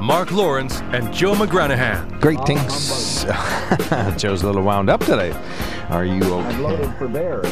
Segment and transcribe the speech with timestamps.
[0.00, 2.20] Mark Lawrence and Joe McGranahan.
[2.22, 3.24] Great things.
[4.20, 5.32] Joe's a little wound up today.
[5.90, 6.48] Are you okay?
[6.48, 7.42] I'm loaded for bear.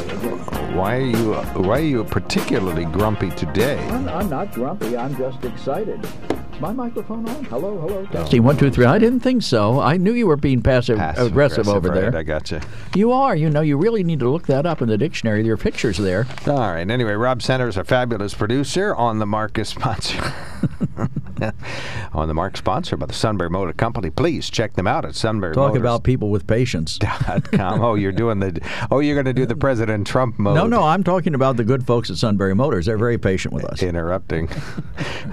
[0.75, 3.79] Why are you Why are you particularly grumpy today?
[3.89, 4.97] I'm, I'm not grumpy.
[4.97, 6.01] I'm just excited.
[6.59, 7.45] Is my microphone on?
[7.45, 8.05] Hello, hello.
[8.07, 8.85] Testing one, two, three.
[8.85, 9.79] I didn't think so.
[9.79, 12.17] I knew you were being passive, Passive aggressive, over right, there.
[12.17, 12.59] I got you.
[12.97, 13.37] You are.
[13.37, 15.45] You know, you really need to look that up in the dictionary.
[15.45, 16.27] There are pictures there.
[16.49, 16.91] All right.
[16.91, 20.35] Anyway, Rob Centers, a fabulous producer, on the Marcus sponsor.
[22.13, 24.11] on the mark, sponsored by the Sunbury Motor Company.
[24.11, 25.55] Please check them out at Sunbury.
[25.55, 26.99] Talk about people with patience.
[27.53, 27.83] com.
[27.83, 28.61] Oh, you're doing the.
[28.91, 30.57] Oh, you're going to do the President Trump mode.
[30.57, 32.87] No, no, I'm talking about the good folks at Sunbury Motors.
[32.87, 33.83] They're very patient with us.
[33.83, 34.49] Interrupting.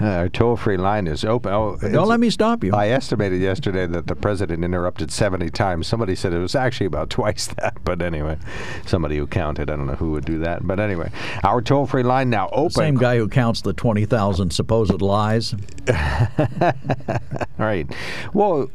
[0.00, 1.52] our toll-free line is open.
[1.52, 2.74] Oh, Don't let me stop you.
[2.74, 5.86] I estimated yesterday that the president interrupted 70 times.
[5.86, 7.78] Somebody said it was actually about twice that.
[7.84, 8.38] But anyway,
[8.86, 9.70] somebody who counted.
[9.70, 10.66] I don't know who would do that.
[10.66, 11.10] But anyway,
[11.42, 12.70] our toll free line now open.
[12.70, 15.54] Same guy who counts the 20,000 supposed lies.
[15.88, 16.72] All
[17.58, 17.86] right.
[18.32, 18.70] Well,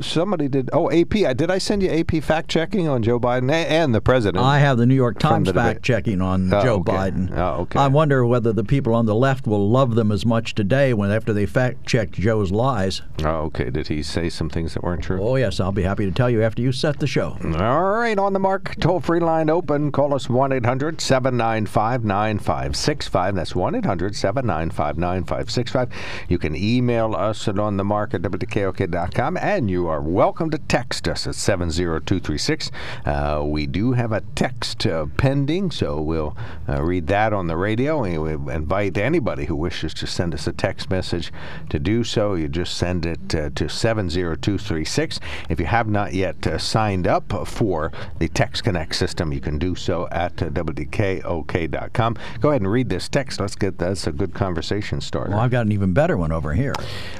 [0.00, 0.70] somebody did.
[0.72, 1.14] Oh, AP.
[1.16, 4.44] Uh, did I send you AP fact checking on Joe Biden and the president?
[4.44, 6.92] I have the New York Times fact checking on Oh, Joe okay.
[6.92, 7.36] Biden.
[7.36, 7.78] Oh, okay.
[7.78, 11.10] I wonder whether the people on the left will love them as much today when
[11.10, 13.02] after they fact checked Joe's lies.
[13.24, 13.70] oh, okay.
[13.70, 15.22] Did he say some things that weren't true?
[15.22, 17.36] Oh, yes, I'll be happy to tell you after you set the show.
[17.58, 19.92] All right, on the mark, toll free line open.
[19.92, 23.34] Call us 1 800 795 9565.
[23.34, 25.88] That's 1 800 795 9565.
[26.28, 30.58] You can email us at on the mark at WKOK.com, and you are welcome to
[30.58, 32.70] text us at 70236.
[33.04, 36.36] Uh, we do have a text uh, pending, so we'll
[36.68, 38.04] uh, read that on the radio.
[38.04, 41.32] And we invite anybody who wishes to send us a text message
[41.70, 42.34] to do so.
[42.34, 45.20] You just send it uh, to 70236.
[45.48, 49.58] If you have not yet uh, signed up for the Text Connect system, you can
[49.58, 52.16] do so at uh, WKOK.com.
[52.40, 53.40] Go ahead and read this text.
[53.40, 55.30] Let's get that's a good conversation starter.
[55.30, 56.74] Well, I've got an even better one over here.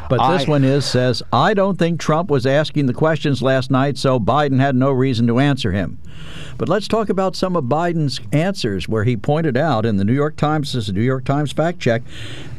[0.09, 3.71] But this I- one is says, I don't think Trump was asking the questions last
[3.71, 5.99] night, so Biden had no reason to answer him.
[6.59, 10.13] But let's talk about some of Biden's answers, where he pointed out in the New
[10.13, 12.03] York Times, this is a New York Times fact check,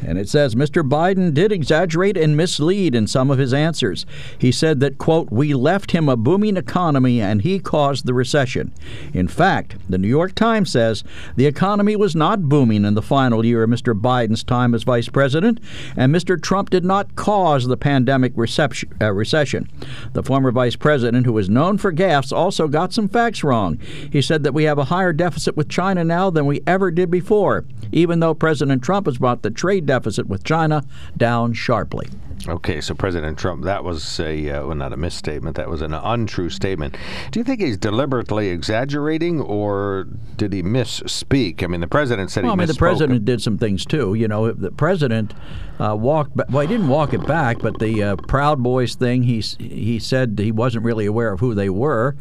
[0.05, 0.87] and it says Mr.
[0.87, 4.05] Biden did exaggerate and mislead in some of his answers.
[4.37, 8.73] He said that, quote, we left him a booming economy and he caused the recession.
[9.13, 11.03] In fact, the New York Times says
[11.35, 13.99] the economy was not booming in the final year of Mr.
[13.99, 15.59] Biden's time as vice president,
[15.95, 16.41] and Mr.
[16.41, 19.69] Trump did not cause the pandemic reception, uh, recession.
[20.13, 23.79] The former vice president, who is known for gaffes, also got some facts wrong.
[24.11, 27.09] He said that we have a higher deficit with China now than we ever did
[27.09, 30.83] before, even though President Trump has brought the trade deficit with China
[31.17, 32.07] down sharply.
[32.47, 35.93] Okay, so President Trump, that was a, uh, well, not a misstatement, that was an
[35.93, 36.97] untrue statement.
[37.31, 41.63] Do you think he's deliberately exaggerating or did he misspeak?
[41.63, 44.13] I mean, the president said Well, I he mean, the president did some things too.
[44.15, 45.33] You know, the president
[45.79, 46.35] uh, walked.
[46.35, 49.23] Ba- well, he didn't walk it back, but the uh, Proud Boys thing.
[49.23, 52.15] He he said he wasn't really aware of who they were,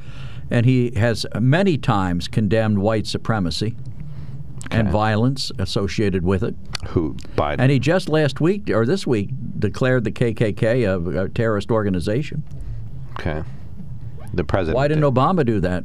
[0.50, 3.74] and he has many times condemned white supremacy
[4.74, 6.54] and violence associated with it.
[6.88, 7.56] Who, Biden?
[7.58, 12.42] And he just last week or this week declared the KKK a, a terrorist organization.
[13.18, 13.42] okay.
[14.34, 14.76] The president.
[14.76, 15.14] Why didn't did.
[15.14, 15.84] Obama do that?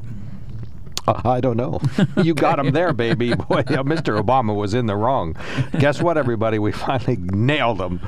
[1.25, 1.79] I don't know.
[2.21, 3.33] You got him there, baby.
[3.35, 4.21] Boy, yeah, Mr.
[4.21, 5.35] Obama was in the wrong.
[5.79, 6.59] Guess what, everybody?
[6.59, 8.01] We finally nailed him.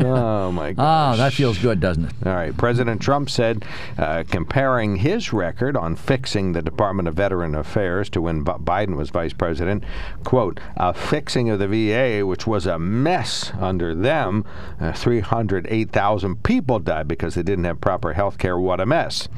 [0.00, 0.80] Oh, my gosh.
[1.00, 2.12] Ah, that feels good, doesn't it?
[2.26, 2.56] All right.
[2.56, 3.64] President Trump said,
[3.96, 8.96] uh, comparing his record on fixing the Department of Veteran Affairs to when B- Biden
[8.96, 9.84] was vice president,
[10.24, 14.44] quote, a fixing of the VA, which was a mess under them.
[14.80, 18.58] Uh, 308,000 people died because they didn't have proper health care.
[18.58, 19.28] What a mess.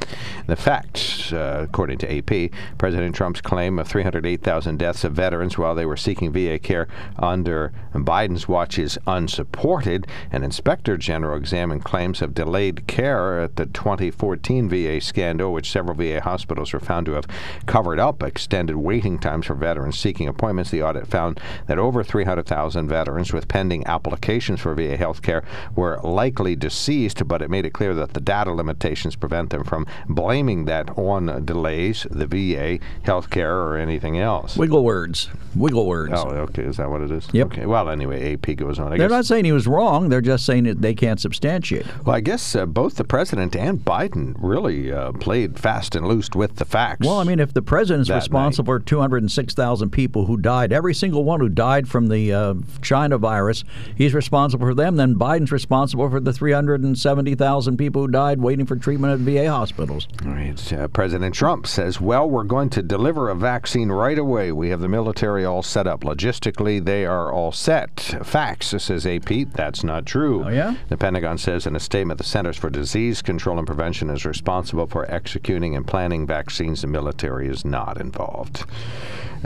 [0.46, 2.50] The facts uh, according to AP.
[2.78, 6.86] President Trump's claim of 308,000 deaths of veterans while they were seeking VA care
[7.18, 10.06] under Biden's watch is unsupported.
[10.30, 15.96] An inspector general examined claims of delayed care at the 2014 VA scandal, which several
[15.96, 17.26] VA hospitals were found to have
[17.66, 20.70] covered up extended waiting times for veterans seeking appointments.
[20.70, 25.42] The audit found that over 300,000 veterans with pending applications for VA health care
[25.74, 29.86] were likely deceased, but it made it clear that the data limitations prevent them from
[30.08, 34.56] blaming that on delays, the VA, health care, or anything else.
[34.56, 35.28] Wiggle words.
[35.54, 36.12] Wiggle words.
[36.16, 36.62] Oh, okay.
[36.62, 37.28] Is that what it is?
[37.32, 37.46] Yep.
[37.48, 37.66] Okay.
[37.66, 38.86] Well, anyway, AP goes on.
[38.92, 40.08] I They're guess, not saying he was wrong.
[40.08, 41.86] They're just saying that they can't substantiate.
[42.06, 46.30] well, I guess uh, both the president and Biden really uh, played fast and loose
[46.34, 47.06] with the facts.
[47.06, 51.40] Well, I mean, if the president's responsible for 206,000 people who died, every single one
[51.40, 53.64] who died from the uh, China virus,
[53.96, 54.96] he's responsible for them.
[54.96, 60.08] Then Biden's responsible for the 370,000 people who died waiting for treatment at VA hospitals.
[60.24, 60.72] All right.
[60.72, 64.52] Uh, President Trump says, well, we're going to deliver a vaccine right away.
[64.52, 66.00] We have the military all set up.
[66.00, 68.16] Logistically, they are all set.
[68.22, 69.52] Facts, says AP.
[69.52, 70.44] That's not true.
[70.44, 70.76] Oh, yeah?
[70.88, 74.86] The Pentagon says in a statement the Centers for Disease Control and Prevention is responsible
[74.86, 76.82] for executing and planning vaccines.
[76.82, 78.64] The military is not involved.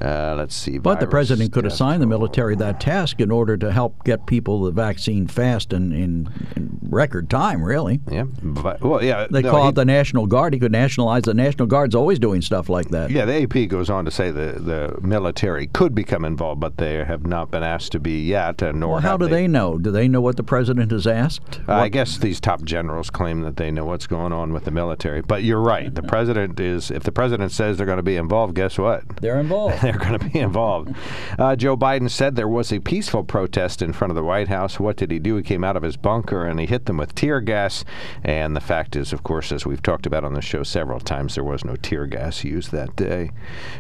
[0.01, 0.79] Uh, let's see.
[0.79, 4.63] But the president could assign the military that task in order to help get people
[4.65, 8.01] the vaccine fast and in, in record time, really.
[8.11, 8.25] Yeah.
[8.43, 9.27] But, well, yeah.
[9.31, 10.55] They no, call he- it the National Guard.
[10.55, 13.11] He could nationalize the National Guard's always doing stuff like that.
[13.11, 17.05] Yeah, the AP goes on to say the, the military could become involved, but they
[17.05, 19.79] have not been asked to be yet, nor Well, how do they know?
[19.79, 21.61] Do they know what the president has asked?
[21.69, 24.71] Uh, I guess these top generals claim that they know what's going on with the
[24.71, 25.23] military.
[25.23, 25.95] But you're right.
[25.95, 29.05] The president is, if the president says they're going to be involved, guess what?
[29.21, 29.83] They're involved.
[29.87, 30.97] They're going to be involved.
[31.39, 34.81] Uh, Joe Biden said there was a peaceful protest in front of the White House.
[34.81, 35.37] What did he do?
[35.37, 37.85] He came out of his bunker and he hit them with tear gas.
[38.25, 41.37] And the fact is, of course, as we've talked about on the show several times,
[41.37, 43.31] there was no tear gas used that day.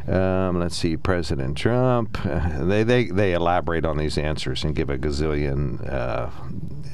[0.06, 2.24] Um, let's see, President Trump.
[2.24, 6.30] Uh, they, they, they elaborate on these answers and give a gazillion uh,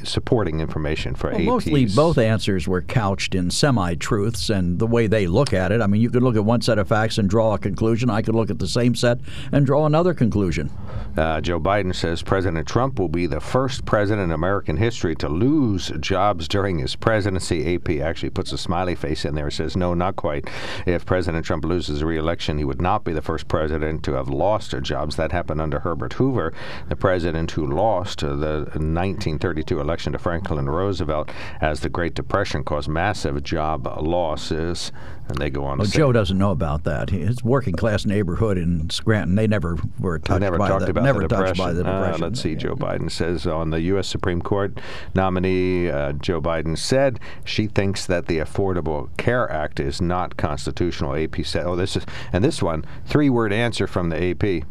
[0.04, 1.44] supporting information for Well, APs.
[1.46, 5.80] mostly both answers were couched in semi truths and the way they look at it.
[5.80, 8.10] I mean, you could look at one set of facts and draw a conclusion.
[8.10, 9.18] I could look at the same set
[9.52, 10.70] and draw another conclusion.
[11.16, 15.28] Uh, Joe Biden says President Trump will be the first president in American history to
[15.28, 17.74] lose jobs during his presidency.
[17.74, 19.44] AP actually puts a smiley face in there.
[19.46, 20.48] and says, no, not quite.
[20.86, 24.74] If President Trump loses re-election, he would not be the first president to have lost
[24.82, 25.16] jobs.
[25.16, 26.52] That happened under Herbert Hoover,
[26.88, 31.30] the president who lost the 1932 election to Franklin Roosevelt
[31.60, 34.92] as the Great Depression caused massive job losses.
[35.28, 37.10] And they go on Well, to say, Joe doesn't know about that.
[37.10, 41.04] His working class neighborhood in Scranton, they never were touched never by talked the, about
[41.04, 41.64] never the touched depression.
[41.64, 42.22] by the Uh, depression.
[42.22, 42.50] let's see.
[42.52, 42.58] Yeah.
[42.58, 44.08] Joe Biden says on the U.S.
[44.08, 44.78] Supreme Court
[45.14, 51.14] nominee, uh, Joe Biden said she thinks that the Affordable Care Act is not constitutional.
[51.14, 54.64] AP said, "Oh, this is," and this one three-word answer from the AP.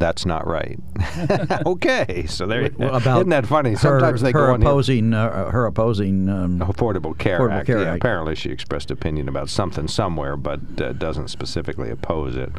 [0.00, 0.80] That's not right.
[1.66, 2.62] okay, so there.
[2.62, 3.72] you Well, about isn't that funny?
[3.72, 7.66] her, Sometimes they her go on opposing uh, her opposing um, Affordable Care Affordable Act.
[7.66, 7.96] Care yeah, Act.
[7.98, 12.50] apparently she expressed opinion about something somewhere, but uh, doesn't specifically oppose it.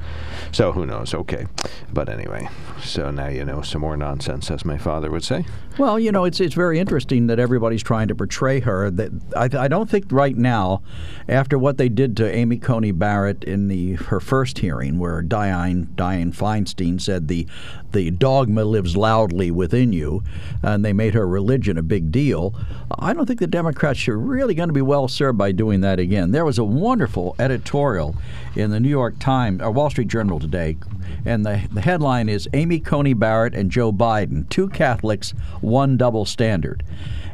[0.51, 1.15] So who knows?
[1.15, 1.47] Okay,
[1.91, 2.47] but anyway,
[2.79, 5.43] so now you know some more nonsense, as my father would say.
[5.79, 8.91] Well, you know, it's it's very interesting that everybody's trying to portray her.
[8.91, 10.83] That I, I don't think right now,
[11.27, 15.89] after what they did to Amy Coney Barrett in the her first hearing, where Diane
[15.95, 17.47] Diane Feinstein said the
[17.93, 20.23] the dogma lives loudly within you,
[20.63, 22.53] and they made her religion a big deal.
[22.97, 25.99] I don't think the Democrats are really going to be well served by doing that
[25.99, 26.31] again.
[26.31, 28.15] There was a wonderful editorial
[28.55, 30.77] in the New York Times or Wall Street Journal today,
[31.25, 35.31] and the the headline is Amy Coney Barrett and Joe Biden, two Catholics,
[35.61, 36.83] one double standard.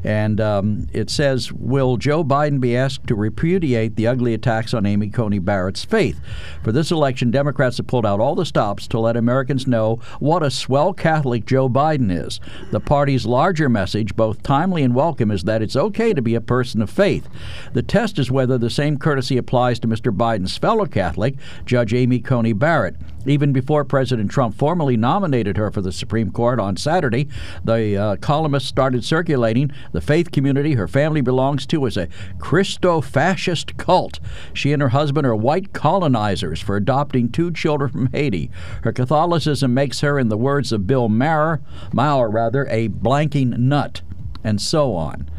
[0.04, 4.86] And um, it says, Will Joe Biden be asked to repudiate the ugly attacks on
[4.86, 6.20] Amy Coney Barrett's faith?
[6.64, 10.44] For this election, Democrats have pulled out all the stops to let Americans know what
[10.44, 12.40] a swell Catholic Joe Biden is.
[12.72, 16.42] The party's larger message, both timely and welcome, is that it's okay to be a
[16.42, 17.28] person of faith.
[17.74, 20.16] The test is whether the same courtesy applies to Mr.
[20.16, 22.96] Biden's fellow Catholic, Judge Amy Coney Barrett.
[23.28, 27.28] Even before President Trump formally nominated her for the Supreme Court on Saturday,
[27.64, 32.08] the uh, columnist started circulating the faith community her family belongs to is a
[32.40, 34.20] Christo fascist cult.
[34.54, 38.50] She and her husband are white colonizers for adopting two children from Haiti.
[38.84, 44.02] Her Catholicism makes her, in the words of Bill Maher, Maher rather, a blanking nut,
[44.44, 45.30] and so on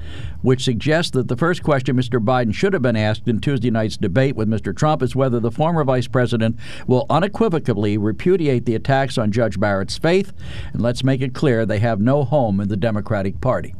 [0.42, 2.22] which suggests that the first question Mr.
[2.22, 4.76] Biden should have been asked in Tuesday night's debate with Mr.
[4.76, 9.98] Trump is whether the former vice president will unequivocally repudiate the attacks on Judge Barrett's
[9.98, 10.32] faith.
[10.72, 13.74] And let's make it clear they have no home in the Democratic Party.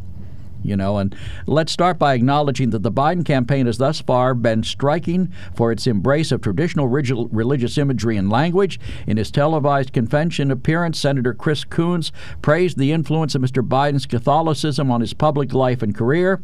[0.62, 0.99] You know.
[0.99, 1.15] And
[1.47, 5.87] let's start by acknowledging that the Biden campaign has thus far been striking for its
[5.87, 8.79] embrace of traditional religious imagery and language.
[9.07, 12.12] In his televised convention appearance, Senator Chris Coons
[12.43, 13.67] praised the influence of Mr.
[13.67, 16.43] Biden's Catholicism on his public life and career.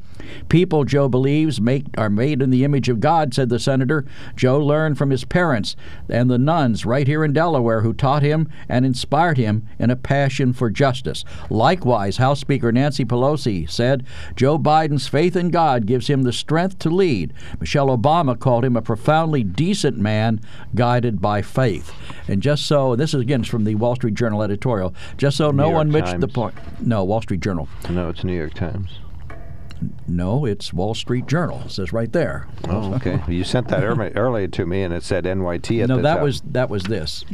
[0.48, 4.04] People Joe believes make, are made in the image of God, said the senator.
[4.36, 5.76] Joe learned from his parents
[6.08, 9.96] and the nuns right here in Delaware who taught him and inspired him in a
[9.96, 11.24] passion for justice.
[11.50, 14.03] Likewise, House Speaker Nancy Pelosi said
[14.36, 17.32] Joe Biden's faith in God gives him the strength to lead.
[17.60, 20.40] Michelle Obama called him a profoundly decent man
[20.74, 21.92] guided by faith.
[22.28, 25.70] And just so, this is again from the Wall Street Journal editorial, just so no
[25.70, 26.54] one missed the point.
[26.80, 27.68] No, Wall Street Journal.
[27.90, 28.90] No, it's New York Times.
[30.06, 31.62] No, it's Wall Street Journal.
[31.64, 32.46] It says right there.
[32.68, 33.20] Oh, okay.
[33.28, 36.22] you sent that early to me, and it said NYT at no, the that top.
[36.22, 37.24] was that was this.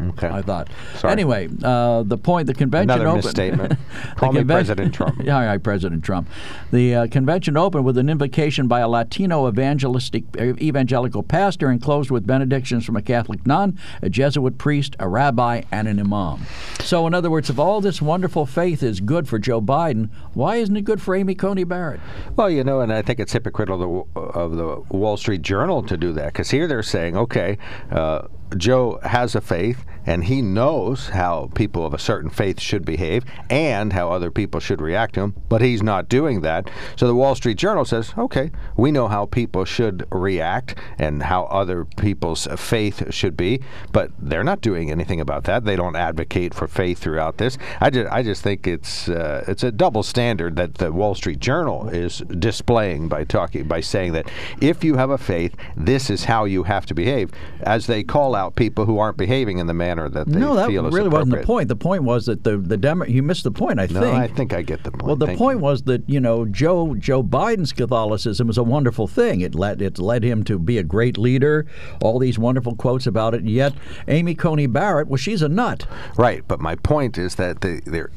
[0.00, 0.28] Okay.
[0.28, 0.68] I thought.
[0.96, 1.12] Sorry.
[1.12, 3.24] Anyway, uh, the point, the convention Another opened.
[3.24, 3.78] misstatement.
[4.16, 5.16] Call me President Trump.
[5.22, 6.28] yeah, all right, President Trump.
[6.72, 11.80] The uh, convention opened with an invocation by a Latino evangelistic uh, evangelical pastor and
[11.80, 16.44] closed with benedictions from a Catholic nun, a Jesuit priest, a rabbi, and an imam.
[16.80, 20.56] So, in other words, if all this wonderful faith is good for Joe Biden, why
[20.56, 22.00] isn't it good for Amy Coney Barrett?
[22.36, 25.82] Well, you know, and I think it's hypocritical of the, of the Wall Street Journal
[25.84, 27.58] to do that because here they're saying, okay,
[27.90, 32.84] uh, Joe has a faith and he knows how people of a certain faith should
[32.84, 36.70] behave and how other people should react to him, but he's not doing that.
[36.94, 41.44] So the Wall Street Journal says, okay, we know how people should react and how
[41.44, 43.60] other people's faith should be,
[43.90, 45.64] but they're not doing anything about that.
[45.64, 47.58] They don't advocate for faith throughout this.
[47.80, 51.40] I just, I just think it's uh, it's a double standard that the Wall Street
[51.40, 56.24] Journal is displaying by talking by saying that if you have a faith, this is
[56.24, 57.30] how you have to behave,
[57.62, 60.68] as they call out people who aren't behaving in the manner that they no, that
[60.68, 61.68] feel really wasn't the point.
[61.68, 63.80] The point was that the the Demo- you missed the point.
[63.80, 64.14] I No, think.
[64.16, 65.04] I think I get the point.
[65.04, 65.64] Well, the Thank point you.
[65.64, 69.40] was that you know Joe Joe Biden's Catholicism is a wonderful thing.
[69.40, 71.66] It led it led him to be a great leader.
[72.02, 73.44] All these wonderful quotes about it.
[73.44, 73.72] Yet
[74.08, 75.86] Amy Coney Barrett, well, she's a nut.
[76.16, 78.10] Right, but my point is that the, there,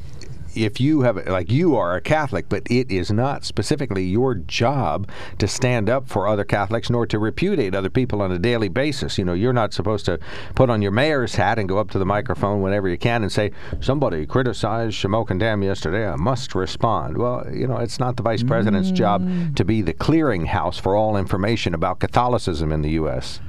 [0.55, 5.09] if you have like you are a Catholic, but it is not specifically your job
[5.37, 9.17] to stand up for other Catholics nor to repudiate other people on a daily basis.
[9.17, 10.19] You know, you're not supposed to
[10.55, 13.31] put on your mayor's hat and go up to the microphone whenever you can and
[13.31, 16.07] say somebody criticized Shamokin Dam yesterday.
[16.07, 17.17] I must respond.
[17.17, 19.55] Well, you know, it's not the vice president's job mm.
[19.55, 23.39] to be the clearinghouse for all information about Catholicism in the U.S.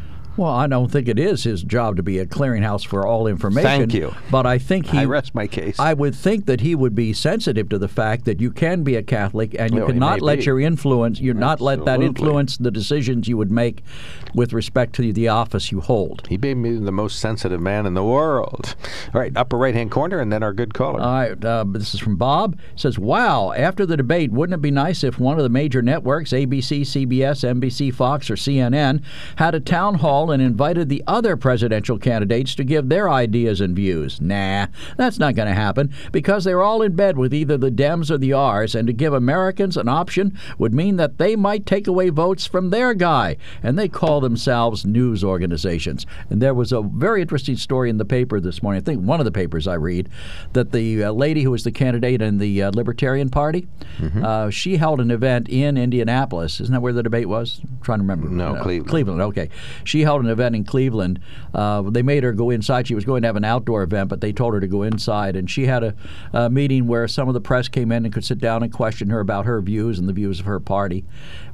[0.40, 3.90] Well, I don't think it is his job to be a clearinghouse for all information.
[3.90, 4.14] Thank you.
[4.30, 4.96] But I think he.
[4.96, 5.78] I rest my case.
[5.78, 8.96] I would think that he would be sensitive to the fact that you can be
[8.96, 10.44] a Catholic and you he cannot let be.
[10.46, 13.84] your influence, you not let that influence the decisions you would make
[14.34, 16.26] with respect to the office you hold.
[16.28, 18.76] He made be the most sensitive man in the world.
[19.12, 21.02] All right, upper right hand corner, and then our good caller.
[21.02, 22.58] All right, uh, this is from Bob.
[22.72, 23.52] It says, "Wow!
[23.52, 27.44] After the debate, wouldn't it be nice if one of the major networks, ABC, CBS,
[27.44, 29.02] NBC, Fox, or CNN,
[29.36, 33.74] had a town hall and invited the other presidential candidates to give their ideas and
[33.76, 34.20] views?
[34.20, 38.10] Nah, that's not going to happen because they're all in bed with either the Dems
[38.10, 41.86] or the R's, and to give Americans an option would mean that they might take
[41.86, 46.82] away votes from their guy, and they call themselves news organizations." And there was a
[46.82, 48.80] very interesting story in the paper this morning.
[48.80, 50.08] I think one of the papers I read
[50.52, 53.66] that the uh, lady who was the candidate in the uh, Libertarian Party,
[53.98, 54.24] Mm-hmm.
[54.24, 56.60] uh, she held an event in Indianapolis.
[56.60, 57.60] Isn't that where the debate was?
[57.62, 58.28] I'm trying to remember.
[58.28, 58.88] No, Uh, Cleveland.
[58.90, 59.20] Cleveland.
[59.22, 59.50] Okay.
[59.84, 61.20] She held an event in Cleveland.
[61.54, 62.86] Uh, they made her go inside.
[62.86, 65.36] She was going to have an outdoor event, but they told her to go inside.
[65.36, 65.94] And she had a,
[66.32, 69.10] a meeting where some of the press came in and could sit down and question
[69.10, 71.04] her about her views and the views of her party,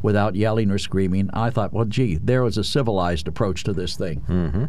[0.03, 1.31] without yelling or screaming.
[1.33, 4.21] I thought, well, gee, there was a civilized approach to this thing.
[4.21, 4.65] Hmm.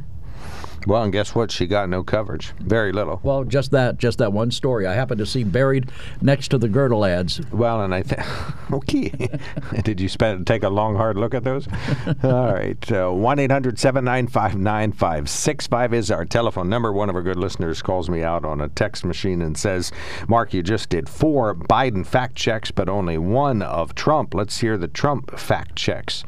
[0.88, 1.52] Well, and guess what?
[1.52, 2.54] She got no coverage.
[2.62, 3.20] Very little.
[3.22, 4.88] Well, just that, just that one story.
[4.88, 5.92] I happened to see buried
[6.22, 7.42] next to the girdle ads.
[7.52, 8.22] Well, and I think,
[8.72, 9.30] okay.
[9.84, 11.68] Did you spend take a long, hard look at those?
[12.24, 12.90] All right.
[12.90, 16.94] uh, 1 800 795 9565 is our telephone number.
[16.94, 19.92] One of our good listeners calls me out on a text machine and says,
[20.30, 24.34] Mark, you just did four Biden fact checks, but only one of Trump.
[24.34, 26.24] Let's hear the Trump fact checks.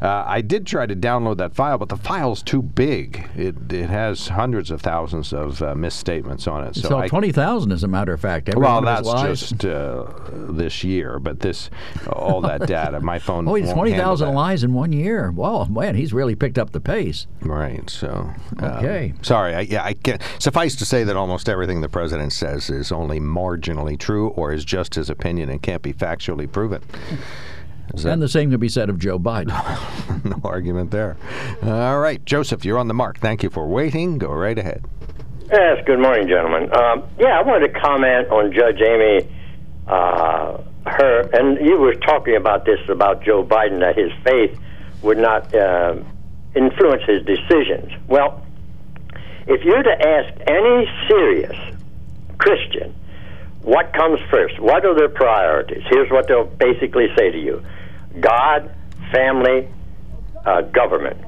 [0.00, 3.28] Uh, I did try to download that file, but the file's too big.
[3.34, 6.76] It, it has hundreds of thousands of uh, misstatements on it.
[6.76, 8.48] So So twenty thousand, as a matter of fact.
[8.48, 11.70] Every well, one of his that's just uh, this year, but this
[12.12, 13.48] all that data, my phone.
[13.48, 15.30] Oh, he's twenty thousand lies in one year.
[15.30, 17.26] Whoa, man, he's really picked up the pace.
[17.40, 17.88] Right.
[17.90, 18.30] So.
[18.58, 19.14] um, Okay.
[19.22, 19.54] sorry.
[19.54, 19.84] I, yeah.
[19.84, 24.28] I can Suffice to say that almost everything the president says is only marginally true,
[24.28, 26.82] or is just his opinion and can't be factually proven.
[27.96, 29.48] Is that And the same can be said of Joe Biden.
[30.24, 31.16] no argument there?
[31.62, 33.18] All right, Joseph, you're on the mark.
[33.18, 34.18] Thank you for waiting.
[34.18, 34.84] Go right ahead.
[35.50, 36.64] Yes, good morning, gentlemen.
[36.74, 39.28] Um, yeah, I wanted to comment on Judge Amy
[39.86, 44.58] uh, her, and you were talking about this about Joe Biden that his faith
[45.02, 45.96] would not uh,
[46.54, 47.92] influence his decisions.
[48.08, 48.44] Well,
[49.46, 51.56] if you're to ask any serious
[52.38, 52.94] Christian
[53.62, 55.82] what comes first, what are their priorities?
[55.88, 57.64] Here's what they'll basically say to you:
[58.20, 58.74] God,
[59.12, 59.68] family,
[60.44, 61.20] uh, government,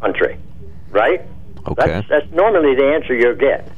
[0.00, 0.38] country.
[0.90, 1.22] Right?
[1.66, 1.86] Okay.
[1.86, 3.70] That's, that's normally the answer you'll get,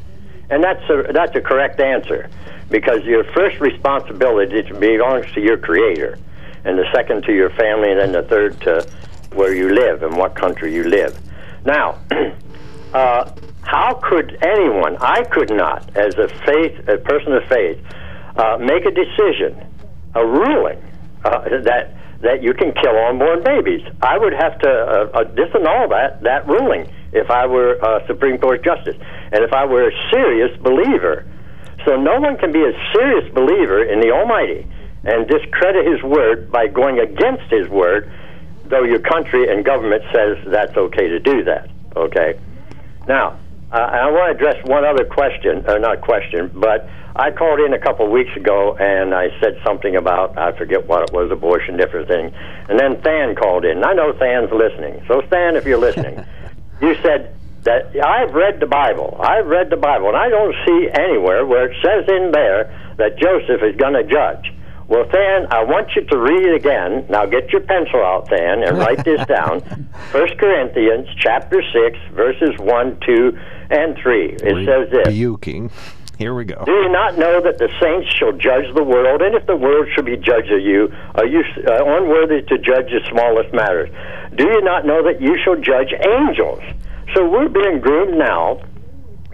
[0.50, 2.30] and that's a that's a correct answer
[2.71, 6.18] because your first responsibility belongs to your Creator,
[6.64, 8.88] and the second to your family, and then the third to
[9.35, 11.18] where you live and what country you live.
[11.64, 11.99] Now,
[12.94, 13.30] uh,
[13.62, 14.97] how could anyone?
[14.99, 17.78] I could not, as a faith, a person of faith,
[18.37, 19.66] uh, make a decision,
[20.14, 20.82] a ruling
[21.25, 23.83] uh, that that you can kill unborn babies.
[24.00, 28.38] I would have to uh, uh, disannul that that ruling if I were a Supreme
[28.38, 28.97] Court justice,
[29.33, 31.26] and if I were a serious believer.
[31.85, 34.67] So no one can be a serious believer in the Almighty
[35.05, 38.11] and discredit His word by going against His word,
[38.67, 41.69] though your country and government says that's okay to do that.
[41.97, 42.38] Okay.
[43.09, 43.38] Now,
[43.73, 47.75] uh, I want to address one other question, or not question, but I called in
[47.75, 51.31] a couple of weeks ago and I said something about I forget what it was,
[51.31, 52.33] abortion, different thing,
[52.69, 53.85] and then Than called in.
[53.85, 56.25] I know Than's listening, so Than, if you're listening,
[56.81, 59.19] you said that I've read the Bible.
[59.21, 63.19] I've read the Bible, and I don't see anywhere where it says in there that
[63.19, 64.52] Joseph is going to judge.
[64.88, 67.07] Well, Than, I want you to read it again.
[67.09, 69.61] Now get your pencil out, Than, and write this down.
[70.11, 73.38] First Corinthians chapter six, verses one, two,
[73.71, 74.33] and three.
[74.33, 75.14] It says this.
[76.19, 76.62] Here we go.
[76.64, 79.23] Do you not know that the saints shall judge the world?
[79.23, 82.90] And if the world shall be judged of you, are you uh, unworthy to judge
[82.92, 83.90] the smallest matters?
[84.37, 86.62] Do you not know that you shall judge angels?
[87.14, 88.62] So we're being groomed now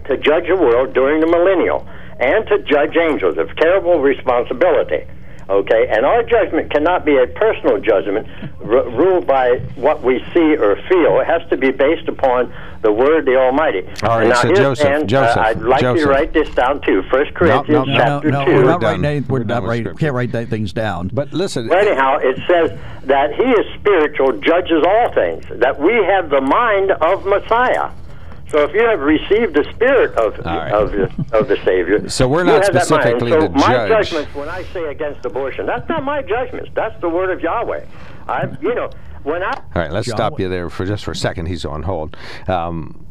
[0.07, 1.87] to judge the world during the millennial
[2.19, 5.05] and to judge angels of terrible responsibility.
[5.49, 8.27] Okay, and our judgment cannot be a personal judgment
[8.61, 11.19] r- ruled by what we see or feel.
[11.21, 12.53] It has to be based upon
[12.83, 13.81] the Word of the Almighty.
[14.03, 16.03] All right, now, so here's- Joseph, and, uh, Joseph, I'd like you Joseph.
[16.05, 17.01] to write this down too.
[17.09, 18.51] First Corinthians no, No, chapter no, two.
[18.51, 19.05] we're We're not writing.
[19.05, 19.83] Any, we're We're not done writing.
[19.85, 19.99] scripture.
[20.05, 21.09] Can't write that things down.
[21.11, 25.93] But listen, Well, anyhow, it says that he is spiritual, judges all things, that we
[25.95, 27.89] have the mind of Messiah.
[28.49, 30.71] So if you have received the spirit of right.
[30.71, 33.03] of, the, of the Savior, So we're not have that mind.
[33.03, 34.09] specifically so the my judge.
[34.09, 36.71] judgments when I say against abortion, that's not my judgments.
[36.73, 37.85] That's the word of Yahweh.
[38.27, 38.89] I, you know,
[39.23, 41.47] when I All right, let's John, stop you there for just for a second.
[41.47, 42.15] He's on hold.
[42.47, 43.05] Um,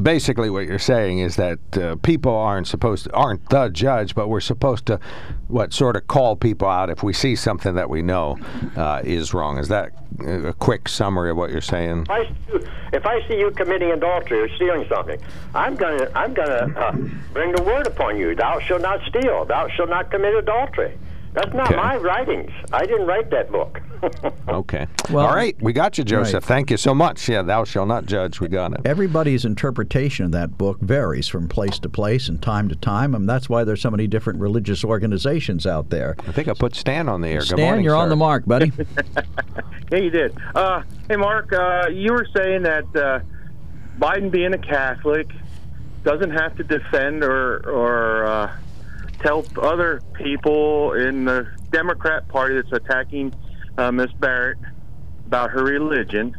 [0.00, 4.28] basically, what you're saying is that uh, people aren't supposed to, aren't the judge, but
[4.28, 5.00] we're supposed to
[5.48, 8.38] what sort of call people out if we see something that we know
[8.76, 9.58] uh, is wrong.
[9.58, 9.90] Is that
[10.26, 12.02] a quick summary of what you're saying?
[12.02, 15.20] If I, see you- if I see you committing adultery or stealing something,
[15.54, 16.92] I'm gonna I'm gonna uh,
[17.32, 18.34] bring the word upon you.
[18.34, 19.44] Thou shalt not steal.
[19.44, 20.96] Thou shalt not commit adultery.
[21.38, 21.76] That's not Okay.
[21.76, 22.50] my writings.
[22.72, 23.80] I didn't write that book.
[24.48, 24.86] Okay.
[25.10, 26.34] Well- All right, we got you, Joseph.
[26.44, 26.56] Right.
[26.56, 27.28] Thank you so much.
[27.28, 28.40] Yeah, thou shalt not judge.
[28.40, 28.80] We got it.
[28.84, 33.28] Everybody's interpretation of that book varies from place to place and time to time, and
[33.28, 36.16] that's why there's so many different religious organizations out there.
[36.26, 37.38] I think I put Stan on the air.
[37.40, 38.72] Good Stan, morning, you're on the mark, buddy.
[39.90, 40.36] Yeah, you did.
[40.54, 43.20] Uh, hey, Mark, uh, you were saying that uh,
[43.98, 45.28] Biden, being a Catholic,
[46.04, 48.56] doesn't have to defend or or uh,
[49.20, 53.34] tell other people in the Democrat Party that's attacking
[53.76, 54.58] uh, Miss Barrett
[55.26, 56.36] about her religion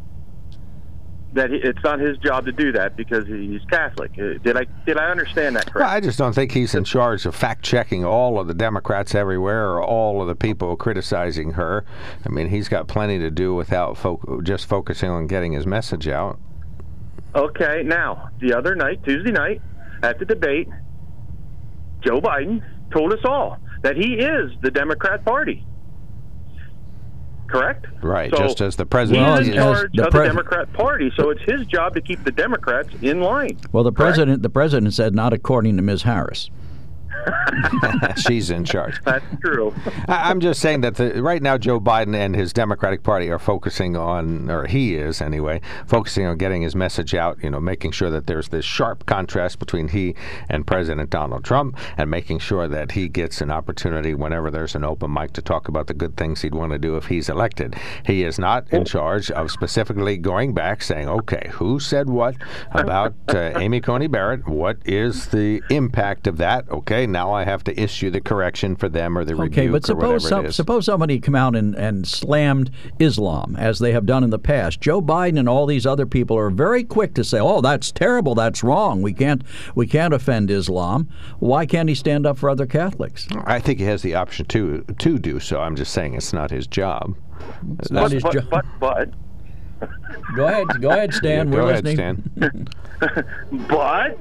[1.33, 4.11] that he, it's not his job to do that because he's Catholic.
[4.13, 5.83] Uh, Did I did I understand that Well.
[5.87, 9.69] I just don't think he's in charge of fact checking all of the Democrats everywhere
[9.69, 11.85] or all of the people criticizing her.
[12.25, 16.07] I mean, he's got plenty to do without fo- just focusing on getting his message
[16.07, 16.39] out.
[17.35, 19.61] Okay, now, the other night, Tuesday night,
[20.01, 20.67] at the debate,
[22.01, 25.65] Joe Biden told us all that he is the Democrat Party.
[27.47, 27.88] Correct?
[28.03, 29.49] Right, So just as the president Well, in is.
[29.49, 32.31] as charge the of pres- the Democrat Party, so it's his job to keep the
[32.31, 33.57] Democrats in line.
[33.71, 33.97] Well, the Correct?
[34.15, 36.03] president, the president said not according to Ms.
[36.03, 36.51] Harris.
[38.17, 39.01] She's in charge.
[39.03, 39.73] That's true.
[40.08, 43.39] I- I'm just saying that the, right now Joe Biden and his Democratic Party are
[43.39, 47.41] focusing on, or he is anyway, focusing on getting his message out.
[47.43, 50.15] You know, making sure that there's this sharp contrast between he
[50.49, 54.84] and President Donald Trump, and making sure that he gets an opportunity whenever there's an
[54.84, 57.75] open mic to talk about the good things he'd want to do if he's elected.
[58.05, 62.36] He is not in charge of specifically going back saying, okay, who said what
[62.71, 64.47] about uh, Amy Coney Barrett?
[64.47, 66.69] What is the impact of that?
[66.69, 69.84] Okay, now I have to issue the correction for them or the Okay, rebuke but
[69.84, 70.56] or suppose whatever some, it is.
[70.56, 74.82] suppose somebody come out and, and slammed Islam as they have done in the past.
[74.82, 78.36] Joe Biden and all these other people are very quick to say, "Oh, that's terrible.
[78.36, 79.02] That's wrong.
[79.02, 79.43] We can't
[79.76, 83.28] we can't offend Islam." Why can't he stand up for other Catholics?
[83.45, 85.60] I think he has the option to to do so.
[85.62, 87.15] I'm just saying it's not his job.
[87.80, 88.45] It's not But, his but, job.
[88.50, 89.13] but, but,
[90.36, 91.48] Go ahead, go ahead, Stan.
[91.48, 92.30] Yeah, We're go ahead, listening.
[92.38, 92.67] Stan.
[93.69, 94.17] but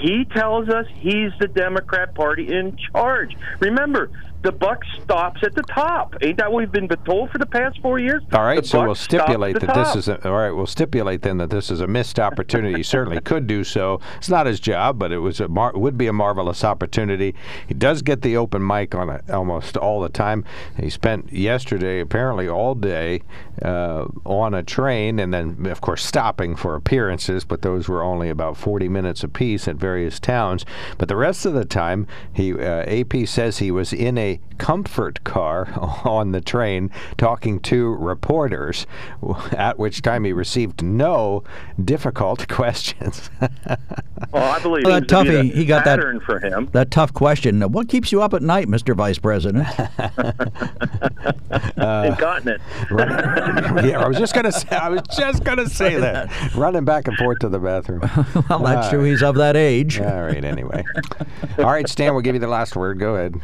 [0.00, 3.36] he tells us he's the Democrat Party in charge.
[3.60, 4.10] Remember,
[4.42, 6.14] the buck stops at the top.
[6.22, 8.22] Ain't that what we've been told for the past four years?
[8.32, 10.52] All right, The so we'll stipulate that this is a, all right.
[10.52, 12.76] We'll stipulate then that this is a missed opportunity.
[12.76, 14.00] he certainly could do so.
[14.16, 17.34] It's not his job, but it was a mar- would be a marvelous opportunity.
[17.66, 20.44] He does get the open mic on it almost all the time.
[20.78, 23.22] He spent yesterday apparently all day
[23.62, 28.28] uh, on a train, and then of course stopping for appearances, but those were only
[28.28, 30.64] about 40 minutes apiece at various towns.
[30.96, 34.27] But the rest of the time, he uh, AP says he was in a
[34.58, 35.68] comfort car
[36.04, 38.86] on the train talking to reporters,
[39.52, 41.42] at which time he received no
[41.82, 43.30] difficult questions.
[44.32, 46.68] Well, I believe Well, that seems to be toughie, he got that- pattern for him.
[46.72, 47.60] That tough question.
[47.72, 48.94] What keeps you up at night, Mr.
[48.94, 49.66] Vice President?
[51.78, 52.60] Uh, Incontinent.
[52.90, 54.68] yeah, I was just gonna say.
[54.70, 56.30] I was just gonna say that.
[56.54, 58.00] Running back and forth to the bathroom.
[58.50, 59.02] well, that's true.
[59.04, 60.00] He's of that age.
[60.00, 60.44] All right.
[60.44, 60.84] Anyway.
[61.58, 62.12] All right, Stan.
[62.12, 62.98] We'll give you the last word.
[62.98, 63.40] Go ahead.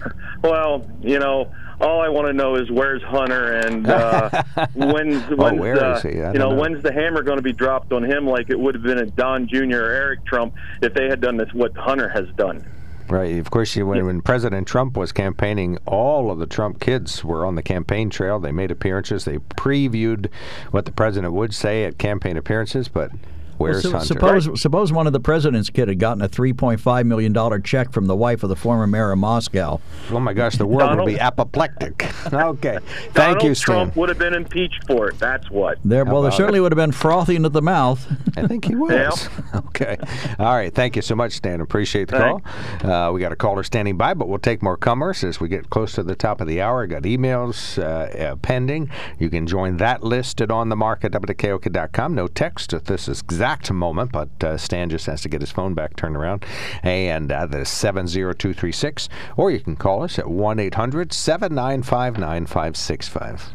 [0.42, 4.42] Well, you know, all I want to know is where's Hunter and uh,
[4.74, 6.10] when's when's where uh, is he?
[6.10, 6.54] You know, know.
[6.54, 9.14] when's the hammer going to be dropped on him like it would have been at
[9.14, 9.76] Don Jr.
[9.76, 12.66] or Eric Trump if they had done this what Hunter has done.
[13.08, 13.38] Right.
[13.38, 17.44] Of course, you, when, when President Trump was campaigning, all of the Trump kids were
[17.44, 18.40] on the campaign trail.
[18.40, 19.24] They made appearances.
[19.24, 20.30] They previewed
[20.70, 22.88] what the president would say at campaign appearances.
[22.88, 23.10] But
[23.62, 24.06] where's So- Hunter?
[24.06, 28.06] suppose suppose one of the president's kid had gotten a 3.5 million dollar check from
[28.06, 29.80] the wife of the former mayor of Moscow.
[30.10, 32.06] Oh my gosh, the world Donald- would be apoplectic.
[32.32, 32.78] okay.
[33.12, 33.74] Thank Donald you, Stan.
[33.76, 35.18] Trump would have been impeached for it.
[35.18, 35.78] That's what.
[35.84, 38.06] There, well, there about certainly would have been frothing at the mouth.
[38.36, 39.28] I think he was.
[39.54, 39.96] Okay.
[40.38, 40.74] All right.
[40.74, 41.60] Thank you so much, Stan.
[41.60, 42.90] Appreciate the call.
[42.90, 45.70] Uh, we got a caller standing by, but we'll take more comers as we get
[45.70, 46.82] close to the top of the hour.
[46.82, 48.90] I Got emails uh, uh, pending.
[49.18, 52.14] You can join that list at onthemarket.wkok.com.
[52.14, 53.08] No text at this
[53.52, 56.44] exact moment, but uh, Stan just has to get his phone back turned around.
[56.82, 59.08] And uh, that is 70236.
[59.36, 63.54] Or you can call us at 1 800 795 9565.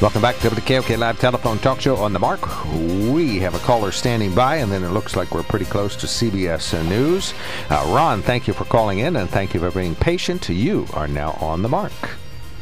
[0.00, 2.40] Welcome back to the KOK Live Telephone Talk Show on the Mark.
[3.12, 6.06] We have a caller standing by, and then it looks like we're pretty close to
[6.06, 7.34] CBS News.
[7.68, 10.48] Uh, Ron, thank you for calling in, and thank you for being patient.
[10.48, 11.90] You are now on the Mark.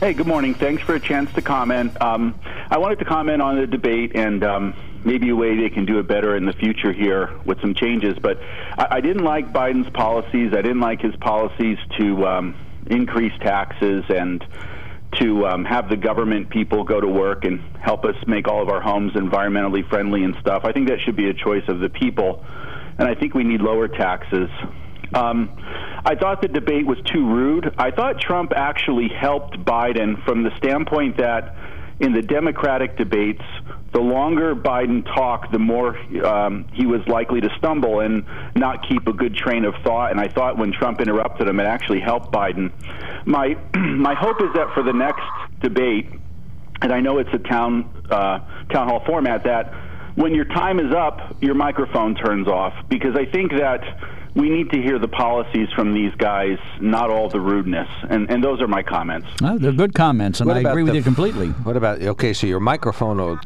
[0.00, 0.54] Hey, good morning.
[0.54, 2.00] Thanks for a chance to comment.
[2.00, 5.84] Um, I wanted to comment on the debate and um, maybe a way they can
[5.84, 8.18] do it better in the future here with some changes.
[8.18, 8.40] But
[8.78, 10.54] I, I didn't like Biden's policies.
[10.54, 12.54] I didn't like his policies to um,
[12.86, 14.42] increase taxes and
[15.20, 18.68] to um, have the government people go to work and help us make all of
[18.68, 20.64] our homes environmentally friendly and stuff.
[20.64, 22.44] I think that should be a choice of the people,
[22.98, 24.50] and I think we need lower taxes.
[25.14, 25.56] Um,
[26.04, 27.74] I thought the debate was too rude.
[27.78, 31.54] I thought Trump actually helped Biden from the standpoint that
[32.00, 33.42] in the Democratic debates,
[33.96, 39.06] the longer Biden talked, the more um, he was likely to stumble and not keep
[39.06, 40.10] a good train of thought.
[40.10, 42.70] And I thought when Trump interrupted him, it actually helped Biden.
[43.24, 45.24] My my hope is that for the next
[45.62, 46.10] debate,
[46.82, 49.72] and I know it's a town uh, town hall format, that
[50.14, 53.80] when your time is up, your microphone turns off because I think that
[54.34, 57.88] we need to hear the policies from these guys, not all the rudeness.
[58.10, 59.28] And and those are my comments.
[59.40, 61.48] Well, they're good comments, and What I agree with the you completely.
[61.48, 63.38] What about, okay, so your microphone will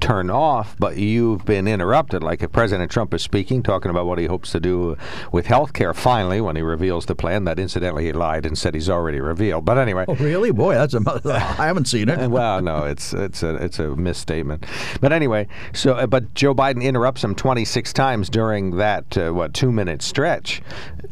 [0.00, 2.22] turn off, but you've been interrupted.
[2.22, 4.96] Like if President Trump is speaking, talking about what he hopes to do
[5.32, 8.74] with health care finally when he reveals the plan that incidentally he lied and said
[8.74, 9.64] he's already revealed.
[9.64, 10.04] But anyway.
[10.08, 10.50] Oh, really?
[10.50, 11.00] Boy, that's a.
[11.58, 12.30] I haven't seen it.
[12.30, 14.64] well, no, it's it's a it's a misstatement.
[15.00, 19.54] But anyway, so uh, but Joe Biden interrupts him 26 times during that uh, what
[19.54, 20.62] two minute stretch.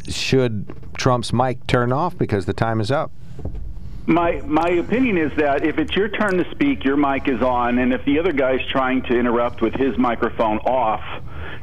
[0.09, 3.11] Should Trump's mic turn off because the time is up?
[4.07, 7.79] My my opinion is that if it's your turn to speak, your mic is on,
[7.79, 11.03] and if the other guy's trying to interrupt with his microphone off,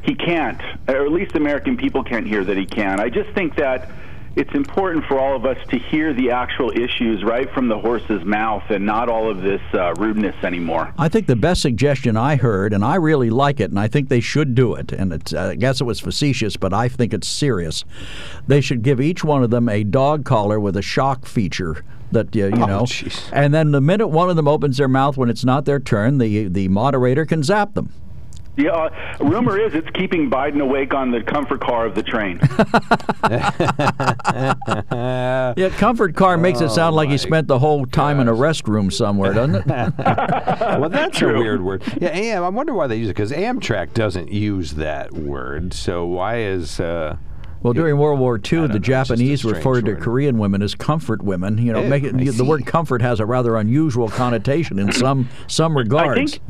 [0.02, 2.98] he can't, or at least American people can't hear that he can.
[2.98, 3.90] I just think that
[4.34, 8.24] it's important for all of us to hear the actual issues right from the horse's
[8.24, 10.92] mouth and not all of this uh, rudeness anymore.
[10.96, 14.08] I think the best suggestion I heard, and I really like it, and I think
[14.08, 17.84] they should do it, and I guess it was facetious, but I think it's serious.
[18.46, 22.34] They should give each one of them a dog collar with a shock feature that
[22.36, 23.28] uh, you Oh, know, jeez.
[23.32, 26.18] and then the minute one of them opens their mouth when it's not their turn,
[26.18, 27.92] the the moderator can zap them.
[28.54, 28.90] Yeah, uh,
[29.24, 32.38] rumor is it's keeping Biden awake on the comfort car of the train.
[35.56, 38.92] Yeah, comfort car makes it sound like he spent the whole time in a restroom
[38.92, 39.66] somewhere, doesn't it?
[39.98, 41.82] well, that's a weird word.
[42.00, 42.44] Yeah, Am.
[42.44, 45.72] I wonder why they use it because Amtrak doesn't use that word.
[45.74, 47.16] So why is uh,
[47.62, 50.02] Well, during World War II, the know, it's just a Japanese strange referred to word.
[50.02, 51.58] Korean women as comfort women.
[51.58, 55.28] You know, make it, I the word comfort has a rather unusual connotation in some
[55.46, 56.18] some regards.
[56.18, 56.40] I think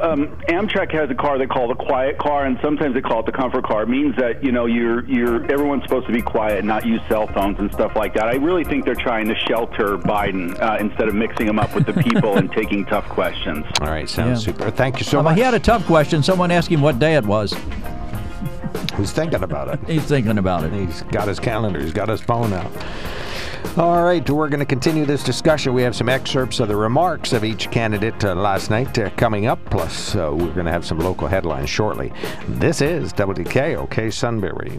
[0.00, 3.26] um, Amtrak has a car they call the quiet car, and sometimes they call it
[3.26, 3.82] the comfort car.
[3.82, 7.00] It means that you know you're you're everyone's supposed to be quiet and not use
[7.08, 8.28] cell phones and stuff like that.
[8.28, 11.86] I really think they're trying to shelter Biden uh, instead of mixing him up with
[11.86, 13.64] the people and taking tough questions.
[13.80, 14.08] all right?
[14.08, 14.52] Sounds Yeah.
[14.52, 14.70] super.
[14.70, 15.36] Thank you so Uh, much.
[15.36, 16.22] he had a tough question.
[16.22, 17.54] Someone asked him what day it was.
[18.96, 19.80] Who's thinking about it?
[19.88, 20.72] He's thinking about it.
[20.72, 21.80] He's got his calendar.
[21.80, 22.70] He's got his phone out.
[23.78, 25.72] All right, we're going to continue this discussion.
[25.72, 29.46] We have some excerpts of the remarks of each candidate uh, last night uh, coming
[29.46, 29.64] up.
[29.70, 32.12] Plus, uh, we're going to have some local headlines shortly.
[32.48, 34.78] This is WKOK Sunbury.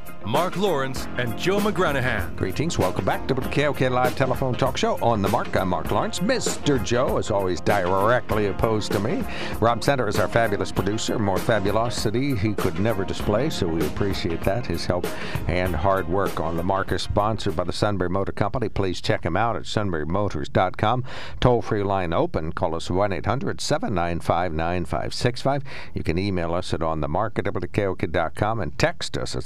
[0.25, 2.35] Mark Lawrence and Joe McGranahan.
[2.35, 2.77] Greetings.
[2.77, 5.55] Welcome back to the KOK Live Telephone Talk Show on the mark.
[5.57, 6.19] I'm Mark Lawrence.
[6.19, 6.81] Mr.
[6.83, 9.23] Joe is always directly opposed to me.
[9.59, 11.17] Rob Center is our fabulous producer.
[11.17, 14.65] More fabulosity he could never display, so we appreciate that.
[14.65, 15.07] His help
[15.49, 18.69] and hard work on the mark is sponsored by the Sunbury Motor Company.
[18.69, 21.03] Please check him out at sunburymotors.com.
[21.39, 22.51] Toll free line open.
[22.51, 25.63] Call us 1 800 795 9565.
[25.95, 29.43] You can email us at onthemark at and text us at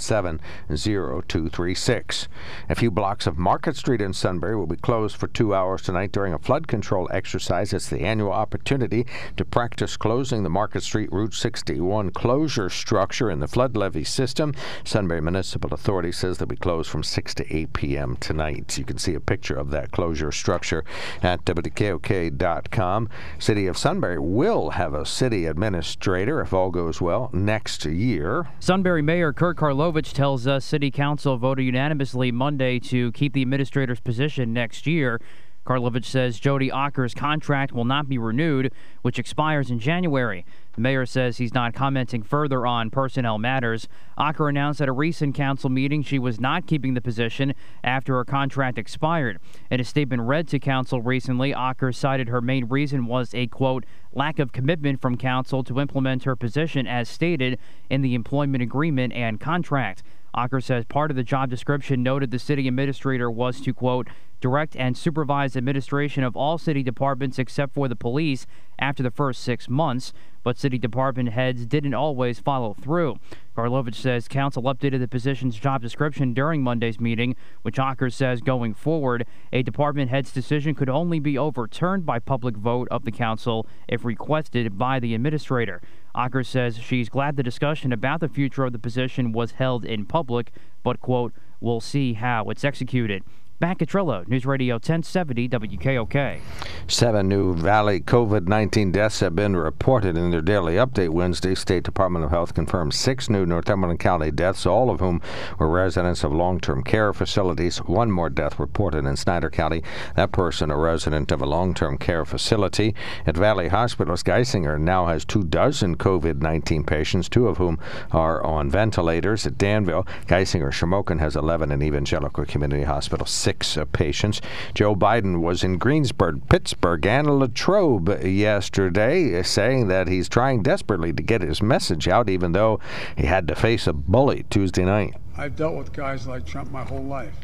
[0.70, 2.28] 70236.
[2.70, 6.12] A few blocks of Market Street in Sunbury will be closed for two hours tonight
[6.12, 7.74] during a flood control exercise.
[7.74, 9.06] It's the annual opportunity
[9.38, 14.54] to practice closing the Market Street Route 61 closure structure in the flood levee system.
[14.84, 18.18] Sunbury Municipal Authority says they'll be closed from 6 to 8 p.m.
[18.18, 18.78] tonight.
[18.78, 20.84] You can see a picture of that closure structure
[21.22, 23.10] at WKOK.com.
[23.40, 28.48] City of Sunbury will have a city administrator, if all goes well, next year.
[28.60, 34.00] Sunbury Mayor Kurt Karlovich tells us City Council voted unanimously Monday to keep the administrator's
[34.00, 35.20] position next year.
[35.66, 40.46] Karlovich says Jody Ocker's contract will not be renewed, which expires in January.
[40.74, 43.88] The mayor says he's not commenting further on personnel matters.
[44.16, 48.26] Ocker announced at a recent council meeting she was not keeping the position after her
[48.26, 49.40] contract expired.
[49.72, 53.86] In a statement read to council recently, Ocker cited her main reason was a quote
[54.14, 57.58] lack of commitment from council to implement her position as stated
[57.90, 60.04] in the employment agreement and contract.
[60.36, 64.08] Ocker says part of the job description noted the city administrator was to, quote,
[64.42, 68.46] direct and supervise administration of all city departments except for the police
[68.78, 70.12] after the first six months,
[70.44, 73.16] but city department heads didn't always follow through.
[73.56, 78.74] Karlovich says council updated the position's job description during Monday's meeting, which Ocker says going
[78.74, 83.66] forward, a department head's decision could only be overturned by public vote of the council
[83.88, 85.82] if requested by the administrator.
[86.16, 90.06] Ocker says she's glad the discussion about the future of the position was held in
[90.06, 90.52] public,
[90.82, 93.24] but, quote, we'll see how it's executed.
[93.58, 96.42] Back at Trillo, News Radio 1070 WKOK.
[96.90, 101.56] Seven new Valley COVID 19 deaths have been reported in their daily update Wednesday.
[101.56, 105.22] State Department of Health confirmed six new Northumberland County deaths, all of whom
[105.58, 107.78] were residents of long term care facilities.
[107.78, 109.84] One more death reported in Snyder County.
[110.18, 112.94] That person, a resident of a long term care facility.
[113.26, 117.80] At Valley Hospitals, Geisinger now has two dozen COVID 19 patients, two of whom
[118.12, 119.48] are on ventilators.
[119.48, 124.42] At Danville, Geisinger Shamokin has 11 in Evangelical Community Hospital, six uh, patients.
[124.74, 131.14] Joe Biden was in Greensburg, Pittsburgh, and Latrobe yesterday, uh, saying that he's trying desperately
[131.14, 132.80] to get his message out, even though
[133.16, 135.14] he had to face a bully Tuesday night.
[135.38, 137.36] I've dealt with guys like Trump my whole life.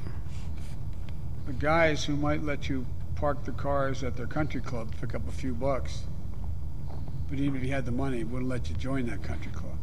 [1.45, 2.83] The guys who might let you
[3.15, 6.05] park the cars at their country club, pick up a few bucks,
[7.29, 9.77] but even if you had the money, wouldn't let you join that country club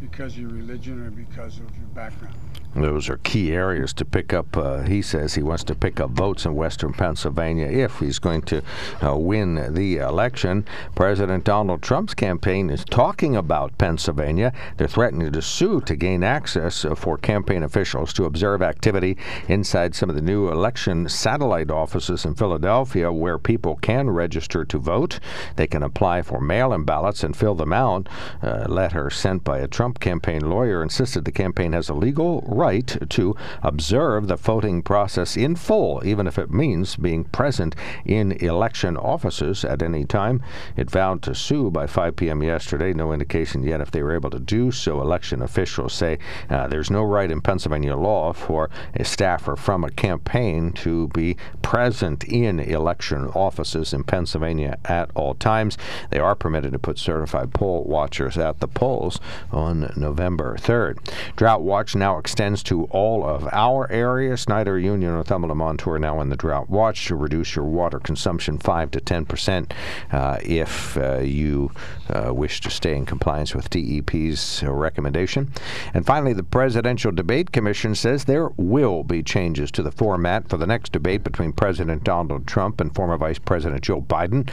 [0.00, 2.36] because of your religion or because of your background.
[2.74, 4.56] Those are key areas to pick up.
[4.56, 8.42] Uh, he says he wants to pick up votes in western Pennsylvania if he's going
[8.42, 8.62] to
[9.02, 10.64] uh, win the election.
[10.94, 14.52] President Donald Trump's campaign is talking about Pennsylvania.
[14.76, 19.16] They're threatening to sue to gain access uh, for campaign officials to observe activity
[19.48, 24.78] inside some of the new election satellite offices in Philadelphia where people can register to
[24.78, 25.20] vote.
[25.56, 28.08] They can apply for mail in ballots and fill them out.
[28.42, 32.98] A letter sent by a Trump campaign lawyer insisted the campaign has a legal right
[33.08, 38.96] to observe the voting process in full, even if it means being present in election
[38.96, 40.42] offices at any time.
[40.76, 42.42] It vowed to sue by 5 p.m.
[42.42, 42.92] yesterday.
[42.92, 45.00] No indication yet if they were able to do so.
[45.00, 46.18] Election officials say
[46.50, 51.36] uh, there's no right in Pennsylvania law for a staffer from a campaign to be
[51.62, 55.78] present in election offices in Pennsylvania at all times.
[56.10, 59.20] They are permitted to put certified poll watchers at the polls
[59.52, 60.98] on November 3rd.
[61.36, 64.36] Drought watch now extends to all of our area.
[64.36, 68.90] Snyder Union, Northumberland, Montour now in the drought watch to reduce your water consumption 5
[68.92, 69.74] to 10 percent
[70.12, 71.70] uh, if uh, you
[72.08, 75.52] uh, wish to stay in compliance with DEP's recommendation.
[75.94, 80.56] And finally, the Presidential Debate Commission says there will be changes to the format for
[80.56, 84.48] the next debate between President Donald Trump and former Vice President Joe Biden.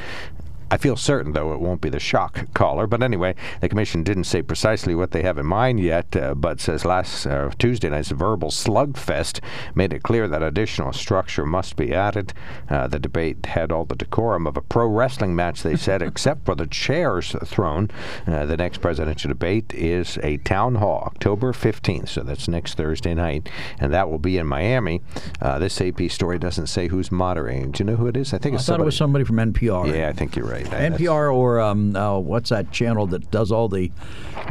[0.72, 2.88] I feel certain, though, it won't be the shock collar.
[2.88, 6.60] But anyway, the commission didn't say precisely what they have in mind yet, uh, but
[6.60, 9.42] says last uh, Tuesday night's verbal slugfest
[9.76, 12.34] made it clear that additional structure must be added.
[12.70, 16.46] Uh, the debate had all the decorum of a pro wrestling match, they said, except
[16.46, 17.90] for the chairs thrown.
[18.26, 23.14] Uh, the next presidential debate is a town hall, October 15th, so that's next Thursday
[23.14, 23.50] night,
[23.80, 25.02] and that will be in Miami.
[25.42, 27.72] Uh, this AP story doesn't say who's moderating.
[27.72, 28.34] Do you know who it is?
[28.34, 28.84] I think I it's thought somebody.
[28.84, 29.94] it was somebody from NPR.
[29.94, 30.55] Yeah, I think you're right.
[30.64, 33.92] That's- NPR or um, uh, what's that channel that does all the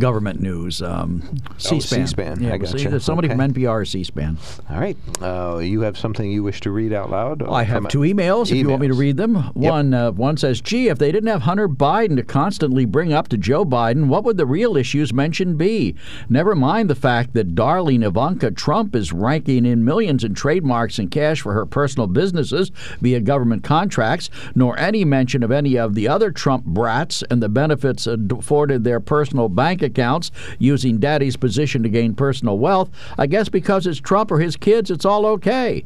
[0.00, 0.82] government news?
[0.82, 1.22] Um,
[1.58, 1.76] C-SPAN.
[2.02, 2.42] Oh, C-SPAN.
[2.42, 3.00] Yeah, I gotcha.
[3.00, 3.36] somebody Okay.
[3.36, 4.38] from NPR or C-SPAN.
[4.70, 4.96] All right.
[5.20, 7.42] Uh, you have something you wish to read out loud?
[7.48, 8.50] I have two emails.
[8.50, 11.28] If you want me to read them, one uh, one says, "Gee, if they didn't
[11.28, 15.12] have Hunter Biden to constantly bring up to Joe Biden, what would the real issues
[15.12, 15.94] mentioned be?
[16.28, 21.10] Never mind the fact that darling Ivanka Trump is ranking in millions in trademarks and
[21.10, 26.08] cash for her personal businesses via government contracts, nor any mention of any of the
[26.08, 31.88] other Trump brats and the benefits afforded their personal bank accounts using daddy's position to
[31.88, 32.90] gain personal wealth.
[33.18, 35.84] I guess because it's Trump or his kids, it's all okay."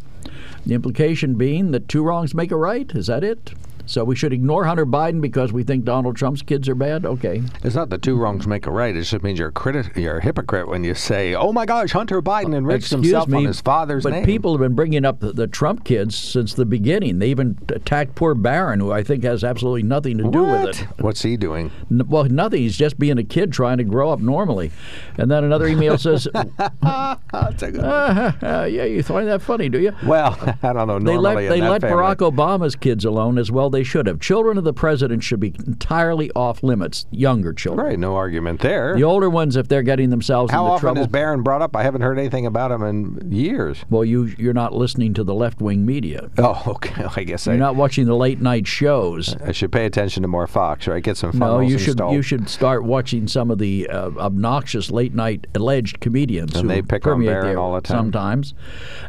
[0.66, 2.90] The implication being that two wrongs make a right.
[2.94, 3.52] Is that it?
[3.88, 7.06] So we should ignore Hunter Biden because we think Donald Trump's kids are bad?
[7.06, 7.42] Okay.
[7.64, 8.94] It's not the two wrongs make a right.
[8.94, 11.92] It just means you're a, criti- you're a hypocrite when you say, "Oh my gosh,
[11.92, 15.06] Hunter Biden enriched Excuse himself me, on his father's but name." people have been bringing
[15.06, 17.18] up the, the Trump kids since the beginning.
[17.18, 20.86] They even attacked poor Barron, who I think has absolutely nothing to do with it.
[21.00, 21.70] What's he doing?
[21.90, 22.60] N- Well, nothing.
[22.60, 24.70] He's just being a kid trying to grow up normally.
[25.16, 29.68] And then another email says, That's a good uh, uh, "Yeah, you find that funny,
[29.68, 30.98] do you?" Well, I don't know.
[30.98, 33.70] They let they let Barack Obama's kids alone as well.
[33.70, 34.20] They should have.
[34.20, 37.06] Children of the president should be entirely off limits.
[37.10, 37.86] Younger children.
[37.86, 38.94] Right, no argument there.
[38.96, 41.02] The older ones, if they're getting themselves How into often trouble.
[41.02, 41.74] is Barron brought up?
[41.76, 43.84] I haven't heard anything about him in years.
[43.90, 46.30] well, you you're not listening to the left wing media.
[46.38, 47.04] Oh, okay.
[47.16, 49.34] I guess You're I, not watching the late night shows.
[49.44, 51.02] I should pay attention to more Fox, right?
[51.02, 52.14] Get some No, you should installed.
[52.14, 56.68] you should start watching some of the uh, obnoxious late night alleged comedians And who
[56.68, 57.96] they pick on Barron all the time.
[57.98, 58.54] sometimes.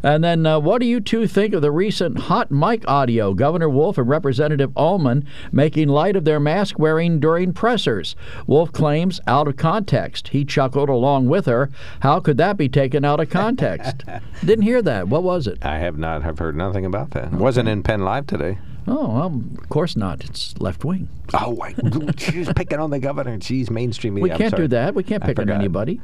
[0.03, 3.33] And then, uh, what do you two think of the recent hot mic audio?
[3.33, 8.15] Governor Wolf and Representative Ullman making light of their mask wearing during pressers.
[8.47, 10.29] Wolf claims out of context.
[10.29, 11.69] He chuckled along with her.
[12.01, 14.03] How could that be taken out of context?
[14.45, 15.07] Didn't hear that.
[15.07, 15.63] What was it?
[15.63, 17.25] I have not have heard nothing about that.
[17.25, 18.57] It wasn't in Penn Live today.
[18.87, 20.23] Oh, well, of course not.
[20.23, 21.09] It's left wing.
[21.33, 21.73] Oh, I,
[22.17, 23.39] she's picking on the governor.
[23.41, 24.33] She's mainstream media.
[24.33, 24.95] We can't do that.
[24.95, 26.01] We can't I pick on anybody.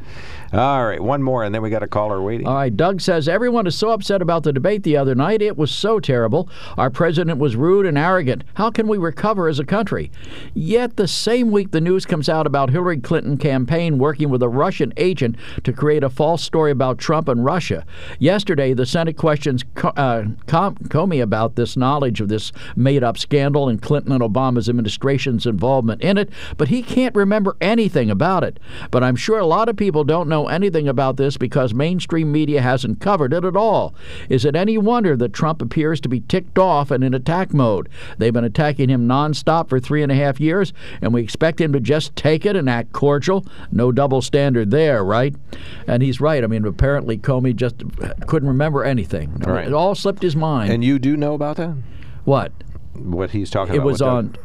[0.54, 2.48] All right, one more, and then we got a caller waiting.
[2.48, 5.42] All right, Doug says everyone is so upset about the debate the other night.
[5.42, 6.50] It was so terrible.
[6.78, 8.44] Our president was rude and arrogant.
[8.56, 10.12] How can we recover as a country?
[10.54, 14.50] Yet the same week the news comes out about Hillary Clinton campaign working with a
[14.50, 17.86] Russian agent to create a false story about Trump and Russia.
[18.20, 24.12] Yesterday, the Senate questions uh, Comey about this knowledge of this made-up scandal in Clinton
[24.12, 24.70] and Obama's
[25.18, 28.60] involvement in it, but he can't remember anything about it.
[28.92, 32.62] But I'm sure a lot of people don't know anything about this because mainstream media
[32.62, 33.96] hasn't covered it at all.
[34.30, 37.88] Is it any wonder that Trump appears to be ticked off and in attack mode?
[38.18, 41.72] They've been attacking him nonstop for three and a half years, and we expect him
[41.74, 43.46] to just take it and act cordial.
[43.72, 45.36] No double standard there, right?
[45.88, 46.44] And he's right.
[46.44, 47.76] I mean, apparently Comey just
[48.28, 49.36] couldn't remember anything.
[49.38, 49.68] Right.
[49.68, 50.72] It all slipped his mind.
[50.72, 51.76] And you do know about that?
[52.26, 52.52] what?
[52.94, 53.86] What he's talking It about?
[53.88, 54.36] was with on.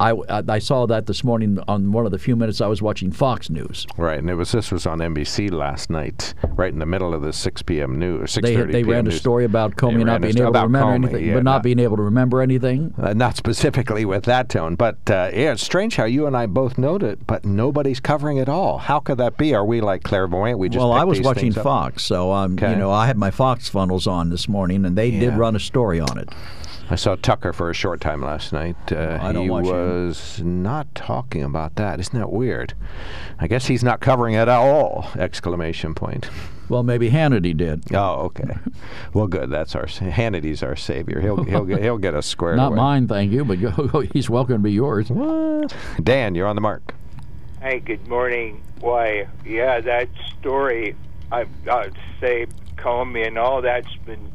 [0.00, 0.14] I,
[0.48, 3.50] I saw that this morning on one of the few minutes I was watching Fox
[3.50, 3.86] News.
[3.96, 7.22] right, and it was this was on NBC last night, right in the middle of
[7.22, 7.98] the 6 p.m.
[7.98, 8.34] news.
[8.36, 8.88] 6:30 They they p.m.
[8.90, 11.52] ran a story about Comey not being able to remember Comey, anything, yeah, but not,
[11.56, 12.94] not- being able to remember anything.
[13.08, 16.46] Uh, not specifically with that tone, but uh, yeah, it's strange how you and I
[16.46, 18.78] both know it, but nobody's covering it all.
[18.78, 19.54] How could that be?
[19.54, 20.58] Are we like clairvoyant?
[20.58, 21.52] We just well, I was watching?
[21.52, 22.70] Fox, so um, Okay.
[22.70, 25.60] you know I had my Fox funnels on this morning, and they did run a
[25.60, 26.28] story on it.
[26.90, 28.76] I saw Tucker for a short time last night.
[28.90, 29.72] Uh, I don't he watch him.
[29.72, 32.00] was not talking about that.
[32.00, 32.72] Isn't that weird?
[33.38, 35.10] I guess he's not covering it at all!
[35.18, 36.30] Exclamation point.
[36.70, 37.94] Well, maybe Hannity did.
[37.94, 38.56] Oh, okay.
[39.12, 39.50] well, good.
[39.50, 41.20] That's our Hannity's our savior.
[41.20, 42.76] He'll he'll get, he'll get us squared Not away.
[42.76, 43.58] mine, thank you, but
[44.12, 45.10] he's welcome to be yours.
[45.10, 45.74] What?
[46.02, 46.94] Dan, you're on the mark.
[47.60, 48.62] Hey, good morning.
[48.80, 50.08] Why, yeah, that
[50.38, 50.94] story,
[51.32, 54.30] I, I'd say Comey and all that's been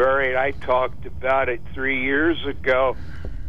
[0.00, 0.36] buried.
[0.36, 2.96] I talked about it three years ago,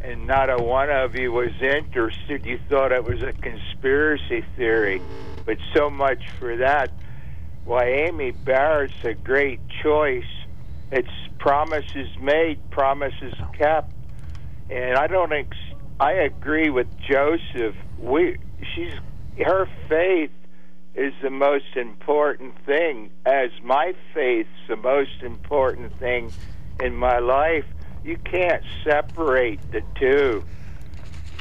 [0.02, 2.46] and not a one of you was interested.
[2.46, 5.02] You thought it was a conspiracy theory,
[5.46, 6.92] but so much for that.
[7.64, 10.24] Why, Amy Barrett's a great choice.
[10.92, 11.08] It's
[11.40, 13.94] promises made, promises kept,
[14.70, 15.32] and I don't.
[15.32, 15.58] Ex-
[16.00, 17.76] I agree with Joseph.
[17.98, 18.38] We,
[18.76, 18.94] she's
[19.46, 20.32] her faith
[20.96, 26.32] is the most important thing, as my faith's the most important thing
[26.82, 27.66] in my life.
[28.04, 30.44] You can't separate the two.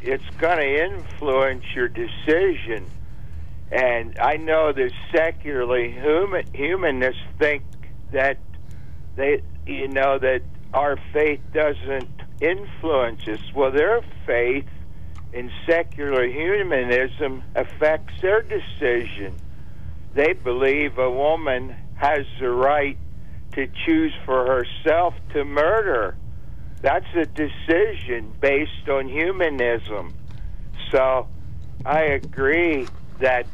[0.03, 2.87] It's going to influence your decision.
[3.73, 7.63] And I know the secularly human, humanists think
[8.13, 8.39] that
[9.17, 10.43] they, you know, that
[10.73, 12.09] our faith doesn't
[12.41, 13.41] influence us.
[13.55, 14.67] Well, their faith
[15.33, 19.37] in secular humanism affects their decision.
[20.15, 22.99] They believe a woman has the right
[23.53, 26.17] to choose for herself to murder.
[26.83, 30.15] That's a decision based on humanism.
[30.93, 31.29] So
[31.85, 32.89] I agree
[33.21, 33.47] that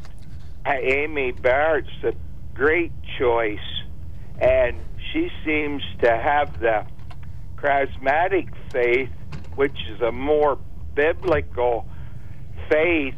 [0.66, 2.12] Amy Barrett's a
[2.54, 3.58] great choice,
[4.40, 4.76] and
[5.12, 6.86] she seems to have the
[7.56, 9.10] charismatic faith,
[9.54, 10.58] which is a more
[10.96, 11.86] biblical
[12.68, 13.14] faith,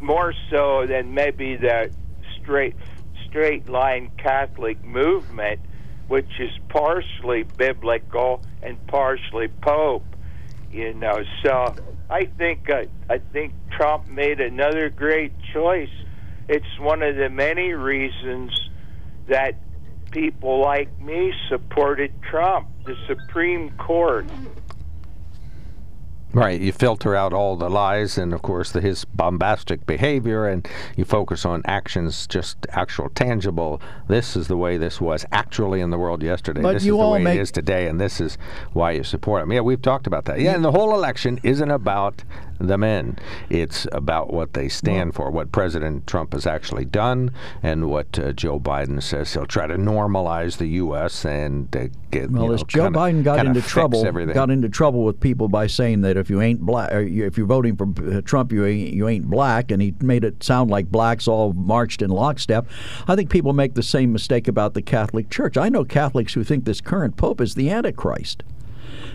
[0.00, 1.92] more so than maybe the
[2.40, 2.74] straight
[3.28, 5.60] straight line Catholic movement,
[6.08, 10.04] which is partially biblical and partially Pope.
[10.72, 11.74] You know, so
[12.10, 15.90] I think uh, I think Trump made another great choice.
[16.48, 18.52] It's one of the many reasons
[19.28, 19.54] that
[20.10, 22.68] people like me supported Trump.
[22.84, 24.26] The Supreme Court
[26.36, 30.68] Right, you filter out all the lies and, of course, the, his bombastic behavior, and
[30.94, 33.80] you focus on actions, just actual, tangible.
[34.06, 36.60] This is the way this was actually in the world yesterday.
[36.60, 38.36] But this you is the all way make- it is today, and this is
[38.74, 39.52] why you support him.
[39.52, 40.38] Yeah, we've talked about that.
[40.38, 42.22] Yeah, and the whole election isn't about
[42.58, 43.18] the men.
[43.48, 47.30] It's about what they stand for, what President Trump has actually done,
[47.62, 51.24] and what uh, Joe Biden says he'll try to normalize the U.S.
[51.24, 52.30] and uh, get.
[52.30, 54.34] Well, you as know, Joe kinda- Biden got into trouble, everything.
[54.34, 57.46] got into trouble with people by saying that if you ain't black, or if you're
[57.46, 60.90] voting for uh, Trump, you ain't, you ain't black, and he made it sound like
[60.90, 62.66] blacks all marched in lockstep.
[63.06, 65.56] I think people make the same mistake about the Catholic Church.
[65.56, 68.42] I know Catholics who think this current pope is the Antichrist.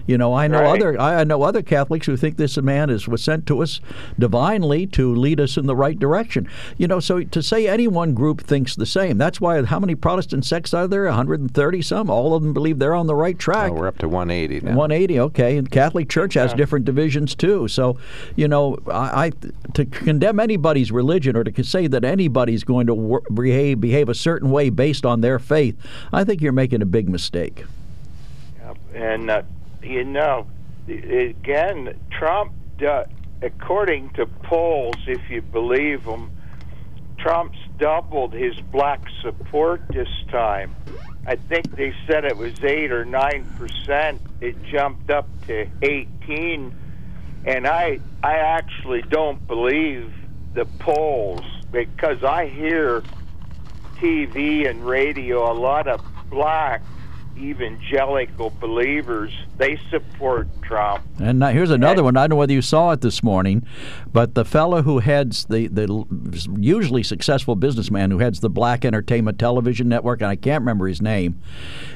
[0.07, 0.77] You know, I know Right.
[0.81, 3.79] other I know other Catholics who think this man is was sent to us
[4.19, 6.47] divinely to lead us in the right direction.
[6.77, 9.95] You know, so to say any one group thinks the same, that's why how many
[9.95, 11.05] Protestant sects are there?
[11.05, 12.09] 130 some.
[12.09, 13.71] All of them believe they're on the right track.
[13.71, 14.75] Oh, we're up to 180 now.
[14.75, 15.57] 180, okay.
[15.57, 17.67] And Catholic Church has different divisions too.
[17.67, 17.97] So,
[18.35, 19.31] you know, I, I
[19.73, 24.15] to condemn anybody's religion or to say that anybody's going to wor- behave behave a
[24.15, 25.75] certain way based on their faith,
[26.11, 27.65] I think you're making a big mistake.
[28.59, 28.77] Yep.
[28.95, 29.41] and uh,
[29.83, 30.47] you know
[30.87, 32.53] again, Trump,
[33.41, 36.31] according to polls, if you believe them,
[37.17, 40.75] Trump's doubled his black support this time.
[41.25, 44.21] I think they said it was eight or nine percent.
[44.39, 46.73] It jumped up to eighteen,
[47.45, 50.11] and I I actually don't believe
[50.55, 53.03] the polls because I hear
[53.97, 56.01] TV and radio a lot of
[56.31, 56.81] black
[57.37, 60.49] evangelical believers they support
[61.19, 62.17] And now here's another one.
[62.17, 63.65] I don't know whether you saw it this morning,
[64.11, 66.05] but the fellow who heads the, the
[66.59, 71.01] usually successful businessman who heads the Black Entertainment Television Network, and I can't remember his
[71.01, 71.41] name,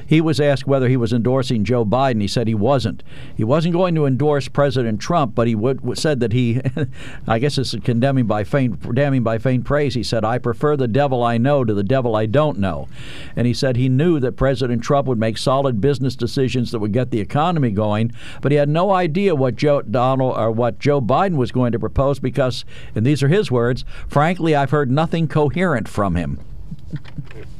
[0.06, 2.20] he was asked whether he was endorsing Joe Biden.
[2.20, 3.02] He said he wasn't.
[3.36, 6.60] He wasn't going to endorse President Trump, but he would, said that he,
[7.26, 9.94] I guess it's condemning by faint, damning by faint praise.
[9.94, 12.88] He said, I prefer the devil I know to the devil I don't know.
[13.34, 16.92] And he said he knew that President Trump would make solid business decisions that would
[16.92, 21.00] get the economy going, but he had no idea what Joe Donald or what Joe
[21.00, 22.64] Biden was going to propose because,
[22.94, 26.40] and these are his words, frankly, I've heard nothing coherent from him.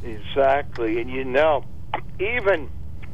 [0.05, 1.65] Exactly, and you know,
[2.21, 2.69] even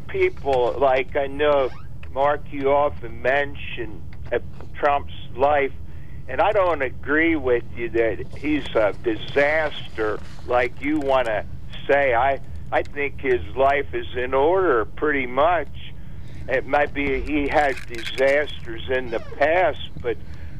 [0.08, 1.70] people like I know,
[2.12, 4.40] Mark, you often mention uh,
[4.74, 5.72] Trump's life,
[6.28, 11.44] and I don't agree with you that he's a disaster like you want to
[11.86, 12.12] say.
[12.12, 12.40] I
[12.70, 15.91] I think his life is in order pretty much.
[16.48, 20.16] It might be he had disasters in the past, but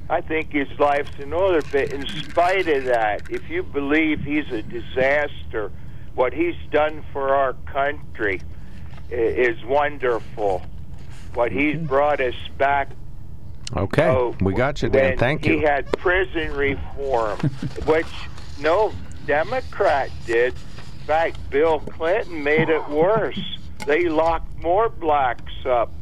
[0.09, 1.61] I think his life's in order.
[1.73, 5.71] But in spite of that, if you believe he's a disaster,
[6.15, 8.41] what he's done for our country
[9.11, 10.63] is wonderful.
[11.35, 12.91] What he's brought us back.
[13.75, 15.17] Okay, oh, we got you, Dan.
[15.17, 15.57] Thank you.
[15.57, 17.39] He had prison reform,
[17.87, 18.07] which
[18.61, 18.93] no
[19.27, 20.53] Democrat did.
[20.53, 23.41] In fact, Bill Clinton made it worse
[23.87, 25.93] they locked more blacks up.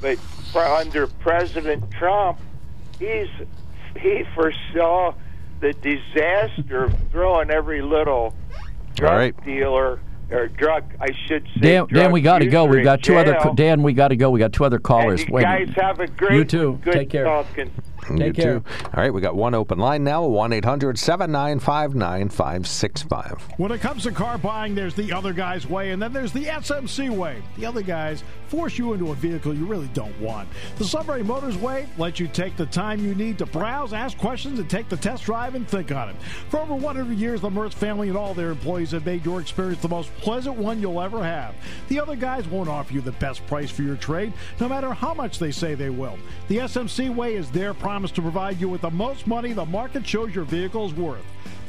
[0.00, 0.18] But
[0.54, 2.38] under President Trump,
[2.98, 3.28] he's
[4.00, 5.14] he foresaw
[5.60, 8.34] the disaster of throwing every little
[8.94, 9.44] drug right.
[9.44, 10.00] dealer
[10.30, 10.84] or drug.
[11.00, 11.60] I should say.
[11.60, 12.64] Dan, Dan we got to go.
[12.64, 13.38] We've got two other.
[13.54, 14.30] Dan, we got to go.
[14.30, 15.20] We got two other callers.
[15.20, 16.32] And you Wait guys have a great.
[16.32, 16.78] You too.
[16.82, 17.24] Good Take care.
[17.24, 17.70] Talking.
[18.08, 18.60] Take you care.
[18.60, 18.64] Too.
[18.84, 23.48] All right, we got one open line now 1 800 795 9565.
[23.56, 26.46] When it comes to car buying, there's the other guy's way, and then there's the
[26.46, 27.42] SMC way.
[27.56, 30.48] The other guys force you into a vehicle you really don't want.
[30.78, 34.58] The Sunbury Motors way lets you take the time you need to browse, ask questions,
[34.58, 36.16] and take the test drive and think on it.
[36.48, 39.80] For over 100 years, the Mertz family and all their employees have made your experience
[39.80, 41.54] the most pleasant one you'll ever have.
[41.88, 45.14] The other guys won't offer you the best price for your trade, no matter how
[45.14, 46.18] much they say they will.
[46.48, 50.06] The SMC way is their promise to provide you with the most money the market
[50.06, 51.24] shows your vehicle is worth.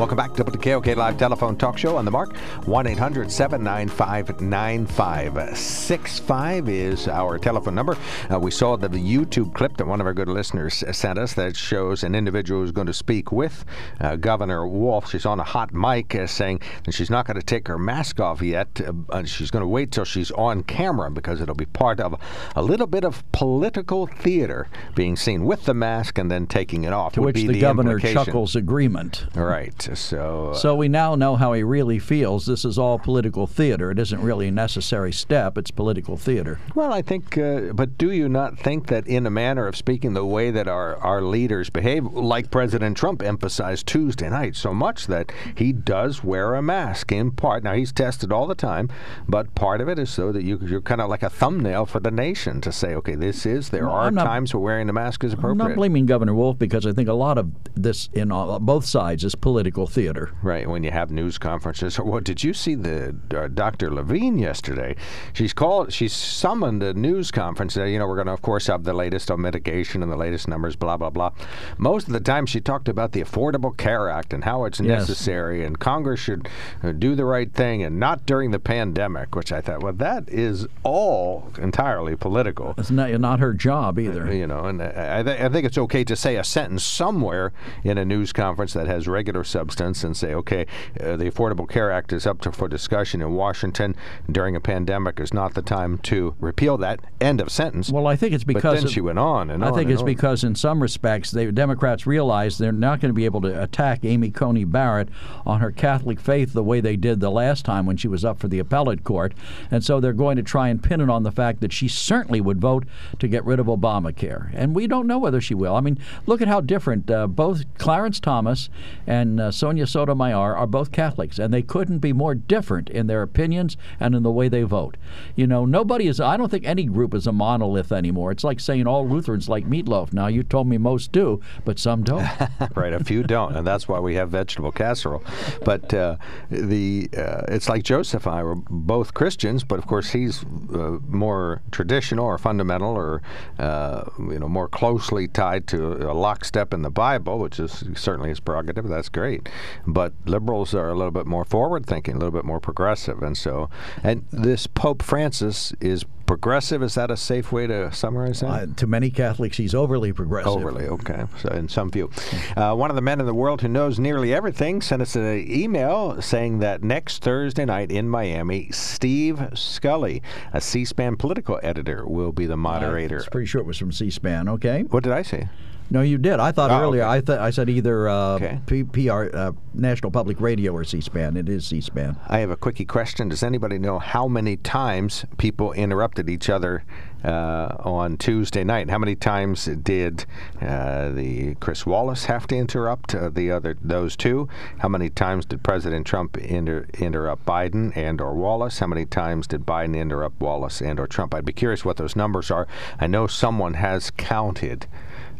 [0.00, 2.34] Welcome back to the KOK Live Telephone Talk Show on the mark.
[2.64, 7.98] 1 800 795 9565 is our telephone number.
[8.32, 11.54] Uh, we saw the YouTube clip that one of our good listeners sent us that
[11.54, 13.66] shows an individual who's going to speak with
[14.00, 15.10] uh, Governor Wolf.
[15.10, 18.20] She's on a hot mic uh, saying that she's not going to take her mask
[18.20, 18.80] off yet.
[19.10, 22.18] Uh, she's going to wait till she's on camera because it'll be part of
[22.56, 26.94] a little bit of political theater being seen with the mask and then taking it
[26.94, 27.12] off.
[27.12, 29.26] To which the, the governor chuckles agreement.
[29.34, 29.89] Right.
[29.94, 32.46] So, uh, so we now know how he really feels.
[32.46, 33.90] This is all political theater.
[33.90, 35.58] It isn't really a necessary step.
[35.58, 36.58] It's political theater.
[36.74, 40.14] Well, I think, uh, but do you not think that, in a manner of speaking,
[40.14, 45.06] the way that our our leaders behave, like President Trump emphasized Tuesday night, so much
[45.06, 47.62] that he does wear a mask in part.
[47.64, 48.88] Now he's tested all the time,
[49.28, 52.00] but part of it is so that you, you're kind of like a thumbnail for
[52.00, 55.24] the nation to say, okay, this is there are not, times where wearing the mask
[55.24, 55.64] is appropriate.
[55.64, 58.84] I'm not blaming Governor Wolf because I think a lot of this in all, both
[58.84, 60.30] sides is political musical theater.
[60.42, 61.98] Right, when you have news conferences.
[62.10, 63.88] Well, did you see the uh, Dr.
[63.92, 64.96] Levine yesterday?
[65.32, 67.76] She's called she's summoned a news conference.
[67.76, 70.16] Uh, you know, we're going to of course have the latest on mitigation and the
[70.16, 71.30] latest numbers blah blah blah.
[71.78, 75.00] Most of the time she talked about the Affordable Care Act and how it's Yes.
[75.08, 76.48] necessary and Congress should
[76.82, 80.28] uh, do the right thing and not during the pandemic, which I thought, well that
[80.28, 82.74] is all entirely political.
[82.76, 84.32] It's not, not her job either.
[84.34, 87.52] You know, and I, th- I think it's okay to say a sentence somewhere
[87.84, 90.66] in a news conference that has regular substance and say, okay,
[91.00, 93.94] uh, the Affordable Care Act is up to, for discussion in Washington
[94.30, 95.20] during a pandemic.
[95.20, 97.00] Is not the time to repeal that.
[97.20, 97.90] End of sentence.
[97.90, 99.90] Well, I think it's but because then of- she went on and I on think
[99.90, 100.06] it's on.
[100.06, 104.04] because, in some respects, the Democrats realize they're not going to be able to attack
[104.04, 105.08] Amy Coney Barrett
[105.46, 108.40] on her Catholic faith the way they did the last time when she was up
[108.40, 109.32] for the appellate court,
[109.70, 112.40] and so they're going to try and pin it on the fact that she certainly
[112.40, 112.84] would vote
[113.18, 115.76] to get rid of Obamacare, and we don't know whether she will.
[115.76, 118.68] I mean, look at how different uh, both Clarence Thomas
[119.06, 123.20] and uh, Sonia Sotomayor are both Catholics, and they couldn't be more different in their
[123.20, 124.96] opinions and in the way they vote.
[125.36, 126.18] You know, nobody is.
[126.18, 128.30] I don't think any group is a monolith anymore.
[128.30, 130.14] It's like saying all Lutherans like meatloaf.
[130.14, 132.26] Now you told me most do, but some don't.
[132.74, 135.22] right, a few don't, and that's why we have vegetable casserole.
[135.62, 136.16] But uh,
[136.48, 140.96] the uh, it's like Joseph and I were both Christians, but of course he's uh,
[141.06, 143.20] more traditional or fundamental, or
[143.58, 148.30] uh, you know more closely tied to a lockstep in the Bible, which is certainly
[148.30, 148.88] his prerogative.
[148.88, 149.49] That's great.
[149.86, 153.36] But liberals are a little bit more forward thinking, a little bit more progressive, and
[153.36, 153.70] so
[154.02, 156.80] and this Pope Francis is progressive.
[156.80, 158.46] Is that a safe way to summarize that?
[158.48, 160.52] Uh, to many Catholics, he's overly progressive.
[160.52, 161.24] Overly, okay.
[161.42, 162.08] So in some view,
[162.56, 165.44] uh, one of the men in the world who knows nearly everything sent us an
[165.50, 170.22] email saying that next Thursday night in Miami, Steve Scully,
[170.52, 173.16] a C-SPAN political editor, will be the I moderator.
[173.16, 174.48] was pretty sure it was from C-SPAN.
[174.48, 174.82] Okay.
[174.84, 175.48] What did I say?
[175.92, 176.38] No, you did.
[176.38, 177.02] I thought Oh, earlier.
[177.02, 177.10] okay.
[177.10, 178.60] I th- I said either uh, Okay.
[178.66, 181.36] P- PR, uh, National Public Radio, or C-SPAN.
[181.36, 182.16] It is C-SPAN.
[182.28, 183.28] I have a quickie question.
[183.28, 186.84] Does anybody know how many times people interrupted each other
[187.24, 188.88] uh, on Tuesday night?
[188.88, 190.26] How many times did
[190.62, 194.48] uh, the Chris Wallace have to interrupt uh, the other those two?
[194.78, 198.78] How many times did President Trump inter- interrupt Biden and or Wallace?
[198.78, 201.34] How many times did Biden interrupt Wallace and or Trump?
[201.34, 202.68] I'd be curious what those numbers are.
[203.00, 204.86] I know someone has counted.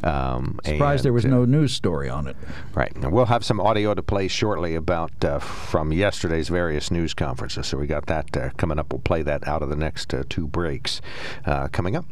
[0.04, 2.36] Um, Surprised there was uh, no news story on it.
[2.74, 2.94] Right.
[2.94, 7.66] And we'll have some audio to play shortly about uh, from yesterday's various news conferences.
[7.66, 8.92] So we got that uh, coming up.
[8.92, 11.00] We'll play that out of the next uh, two breaks
[11.44, 12.04] uh, coming up.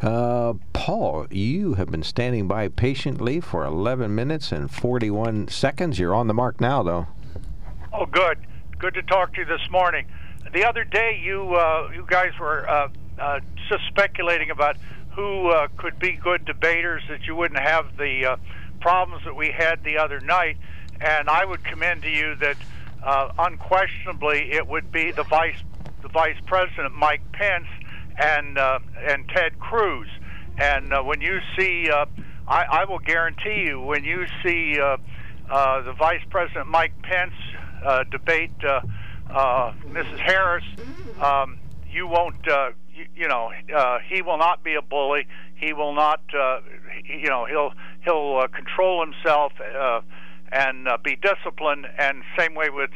[0.00, 5.98] Uh, Paul, you have been standing by patiently for 11 minutes and 41 seconds.
[5.98, 7.06] You're on the mark now, though.
[7.92, 8.38] Oh, good.
[8.78, 10.06] Good to talk to you this morning.
[10.52, 14.76] The other day, you uh, you guys were uh, uh, just speculating about
[15.18, 18.36] who uh, could be good debaters that you wouldn't have the uh,
[18.80, 20.56] problems that we had the other night,
[21.00, 22.56] and I would commend to you that
[23.02, 25.58] uh, unquestionably it would be the vice
[26.02, 27.66] the vice president Mike Pence
[28.16, 30.08] and uh, and Ted Cruz.
[30.56, 32.06] And uh, when you see, uh,
[32.46, 34.98] I, I will guarantee you, when you see uh,
[35.50, 37.34] uh, the Vice President Mike Pence
[37.84, 38.80] uh, debate uh,
[39.30, 40.18] uh, Mrs.
[40.18, 40.64] Harris,
[41.20, 41.58] um,
[41.90, 45.26] you won't, uh, you, you know, uh, he will not be a bully.
[45.54, 46.60] He will not, uh,
[47.04, 47.72] you know, he'll
[48.04, 50.00] he'll uh, control himself uh,
[50.50, 51.86] and uh, be disciplined.
[51.98, 52.90] And same way with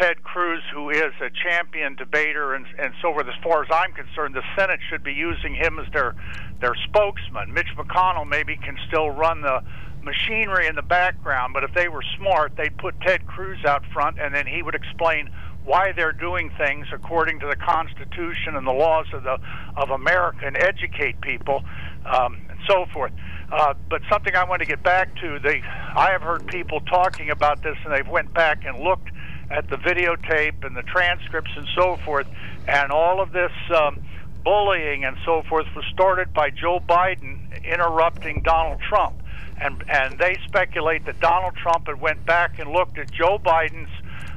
[0.00, 3.26] Ted Cruz, who is a champion debater and, and so forth.
[3.26, 6.14] As far as I'm concerned, the Senate should be using him as their
[6.60, 7.52] their spokesman.
[7.52, 9.62] Mitch McConnell maybe can still run the
[10.02, 14.18] machinery in the background, but if they were smart, they'd put Ted Cruz out front,
[14.20, 15.28] and then he would explain
[15.68, 19.38] why they're doing things according to the Constitution and the laws of the
[19.76, 21.62] of America, and educate people,
[22.06, 23.12] um, and so forth.
[23.52, 25.62] Uh, but something I want to get back to, they
[25.94, 29.10] I have heard people talking about this, and they've went back and looked
[29.50, 32.26] at the videotape and the transcripts and so forth,
[32.66, 34.02] and all of this um,
[34.44, 39.22] bullying and so forth was started by Joe Biden interrupting Donald Trump,
[39.60, 43.90] and and they speculate that Donald Trump had went back and looked at Joe Biden's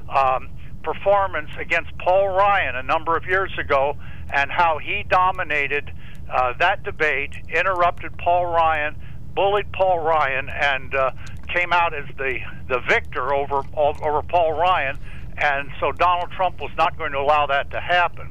[0.10, 0.50] um,
[0.84, 3.96] performance against Paul Ryan a number of years ago,
[4.32, 5.92] and how he dominated
[6.32, 8.96] uh, that debate, interrupted Paul Ryan,
[9.36, 11.12] bullied Paul Ryan, and uh,
[11.54, 14.98] came out as the the victor over over Paul Ryan,
[15.38, 18.28] and so Donald Trump was not going to allow that to happen,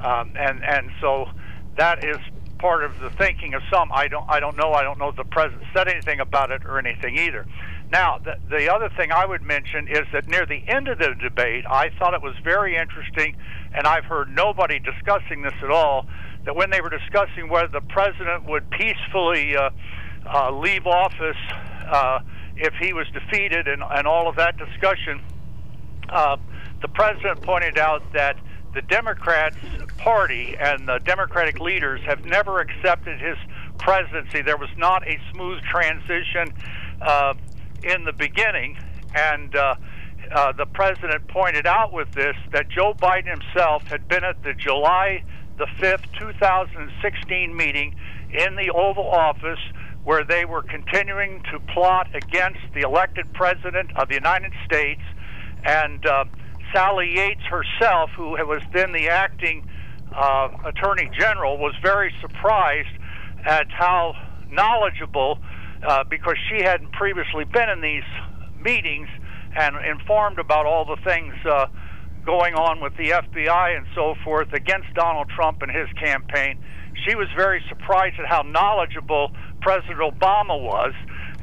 [0.00, 1.26] um, and and so
[1.76, 2.18] that is
[2.58, 3.90] part of the thinking of some.
[3.92, 4.72] I don't I don't know.
[4.72, 7.46] I don't know if the president said anything about it or anything either.
[7.90, 11.14] Now, the, the other thing I would mention is that near the end of the
[11.20, 13.36] debate, I thought it was very interesting,
[13.72, 16.06] and I've heard nobody discussing this at all.
[16.44, 19.70] That when they were discussing whether the president would peacefully uh,
[20.26, 21.36] uh, leave office
[21.86, 22.20] uh,
[22.56, 25.22] if he was defeated and, and all of that discussion,
[26.10, 26.36] uh,
[26.82, 28.36] the president pointed out that
[28.74, 29.56] the Democrats
[29.96, 33.36] Party and the Democratic leaders have never accepted his
[33.78, 34.42] presidency.
[34.42, 36.52] There was not a smooth transition
[37.00, 37.34] uh,
[37.82, 38.76] in the beginning,
[39.14, 39.74] and uh,
[40.32, 44.54] uh, the president pointed out with this that Joe Biden himself had been at the
[44.54, 45.22] July
[45.58, 47.94] the 5th, 2016 meeting
[48.30, 49.58] in the Oval Office
[50.04, 55.02] where they were continuing to plot against the elected president of the United States.
[55.64, 56.24] And uh,
[56.72, 59.68] Sally Yates herself, who was then the acting
[60.14, 62.88] uh, attorney general, was very surprised
[63.44, 64.14] at how
[64.50, 65.38] knowledgeable,
[65.86, 68.04] uh, because she hadn't previously been in these
[68.60, 69.08] meetings
[69.56, 71.66] and informed about all the things uh,
[72.24, 76.58] going on with the FBI and so forth against Donald Trump and his campaign.
[77.06, 80.92] She was very surprised at how knowledgeable President Obama was.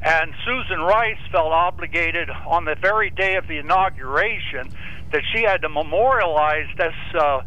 [0.03, 4.69] And Susan Rice felt obligated on the very day of the inauguration
[5.11, 7.41] that she had to memorialize this uh,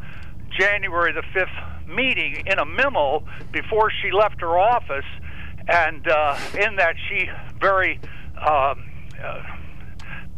[0.58, 3.22] January the 5th meeting in a memo
[3.52, 5.04] before she left her office.
[5.68, 7.28] And uh, in that, she
[7.60, 8.00] very
[8.36, 8.90] um,
[9.22, 9.42] uh,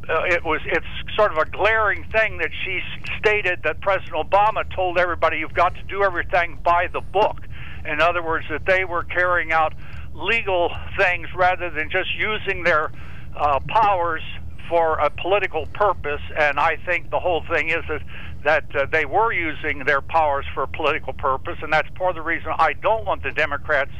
[0.09, 2.81] uh, it was it's sort of a glaring thing that she
[3.19, 7.47] stated that President Obama told everybody you've got to do everything by the book.
[7.85, 9.73] In other words, that they were carrying out
[10.15, 12.91] legal things rather than just using their
[13.37, 14.23] uh, powers
[14.69, 16.21] for a political purpose.
[16.37, 18.03] And I think the whole thing is that
[18.43, 22.17] that uh, they were using their powers for a political purpose, and that's part of
[22.17, 23.93] the reason I don't want the Democrats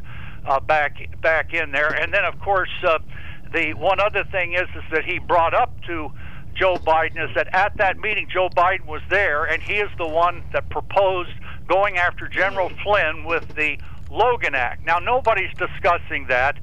[0.47, 1.89] uh, back back in there.
[1.89, 2.71] And then, of course.
[2.83, 2.99] Uh,
[3.53, 6.13] the one other thing is is that he brought up to
[6.55, 10.07] Joe Biden is that at that meeting Joe Biden was there and he is the
[10.07, 11.33] one that proposed
[11.69, 13.79] going after General Flynn with the
[14.11, 14.85] Logan Act.
[14.85, 16.57] Now nobody's discussing that.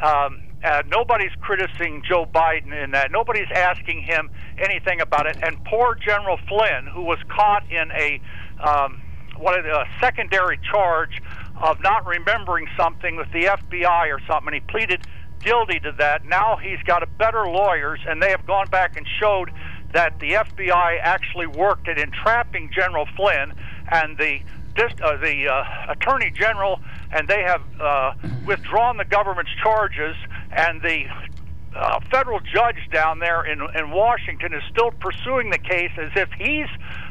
[0.00, 3.10] Um, uh, nobody's criticizing Joe Biden in that.
[3.10, 5.36] Nobody's asking him anything about it.
[5.42, 8.20] And poor General Flynn, who was caught in a
[8.60, 9.00] um,
[9.36, 11.20] what a secondary charge
[11.62, 15.06] of not remembering something with the FBI or something, and he pleaded
[15.40, 16.24] guilty to that.
[16.24, 19.50] Now he's got a better lawyers, and they have gone back and showed
[19.92, 23.52] that the FBI actually worked at entrapping General Flynn
[23.90, 24.40] and the
[24.74, 26.80] uh, the uh, Attorney General,
[27.12, 28.14] and they have uh,
[28.46, 30.16] withdrawn the government's charges,
[30.50, 31.04] and the
[31.76, 36.30] uh, federal judge down there in, in Washington is still pursuing the case as if
[36.38, 36.68] he's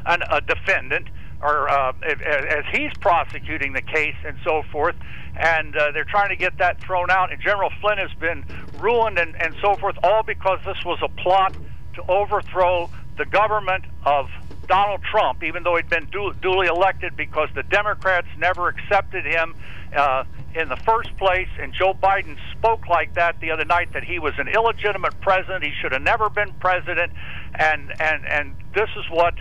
[0.08, 1.08] an, a defendant
[1.42, 4.96] or uh, as he's prosecuting the case and so forth
[5.36, 7.32] and uh, they're trying to get that thrown out.
[7.32, 8.46] And General Flynn has been
[8.80, 11.56] ruined and, and so forth, all because this was a plot
[11.96, 14.30] to overthrow the government of
[14.68, 19.56] Donald Trump, even though he'd been du- duly elected, because the Democrats never accepted him
[19.96, 20.24] uh,
[20.56, 21.50] in the first place.
[21.60, 25.64] And Joe Biden spoke like that the other night that he was an illegitimate president.
[25.64, 27.12] He should have never been president.
[27.56, 29.34] And and and this is what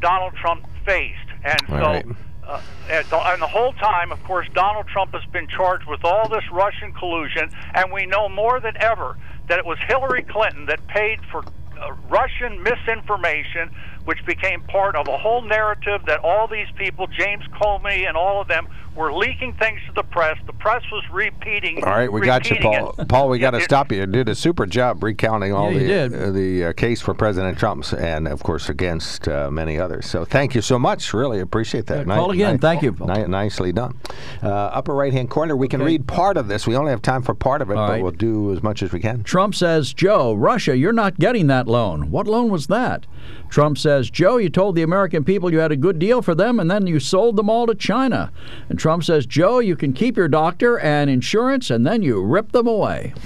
[0.00, 1.23] Donald Trump faced.
[1.44, 1.76] And so.
[1.76, 2.06] Right.
[2.46, 6.04] Uh, and, the, and the whole time, of course, Donald Trump has been charged with
[6.04, 9.16] all this Russian collusion, and we know more than ever
[9.48, 11.42] that it was Hillary Clinton that paid for
[11.80, 13.70] uh, Russian misinformation,
[14.04, 18.40] which became part of a whole narrative that all these people, James Comey and all
[18.40, 20.38] of them, were leaking things to the press.
[20.46, 21.82] The press was repeating.
[21.84, 22.94] All right, we got you, Paul.
[22.98, 23.08] It.
[23.08, 24.00] Paul, we got to stop you.
[24.00, 27.58] You did a super job recounting all yeah, the uh, the uh, case for President
[27.58, 30.06] Trump's and, of course, against uh, many others.
[30.06, 31.12] So thank you so much.
[31.12, 32.06] Really appreciate that.
[32.06, 32.58] Yeah, call again.
[32.58, 32.92] thank you.
[32.92, 33.98] nicely done.
[34.42, 35.56] Uh, upper right hand corner.
[35.56, 35.92] We can okay.
[35.92, 36.66] read part of this.
[36.66, 38.02] We only have time for part of it, all but right.
[38.02, 39.22] we'll do as much as we can.
[39.24, 42.10] Trump says, Joe, Russia, you're not getting that loan.
[42.10, 43.06] What loan was that?
[43.48, 46.58] Trump says, Joe, you told the American people you had a good deal for them,
[46.60, 48.32] and then you sold them all to China.
[48.68, 52.52] And Trump says, Joe, you can keep your doctor and insurance, and then you rip
[52.52, 53.14] them away.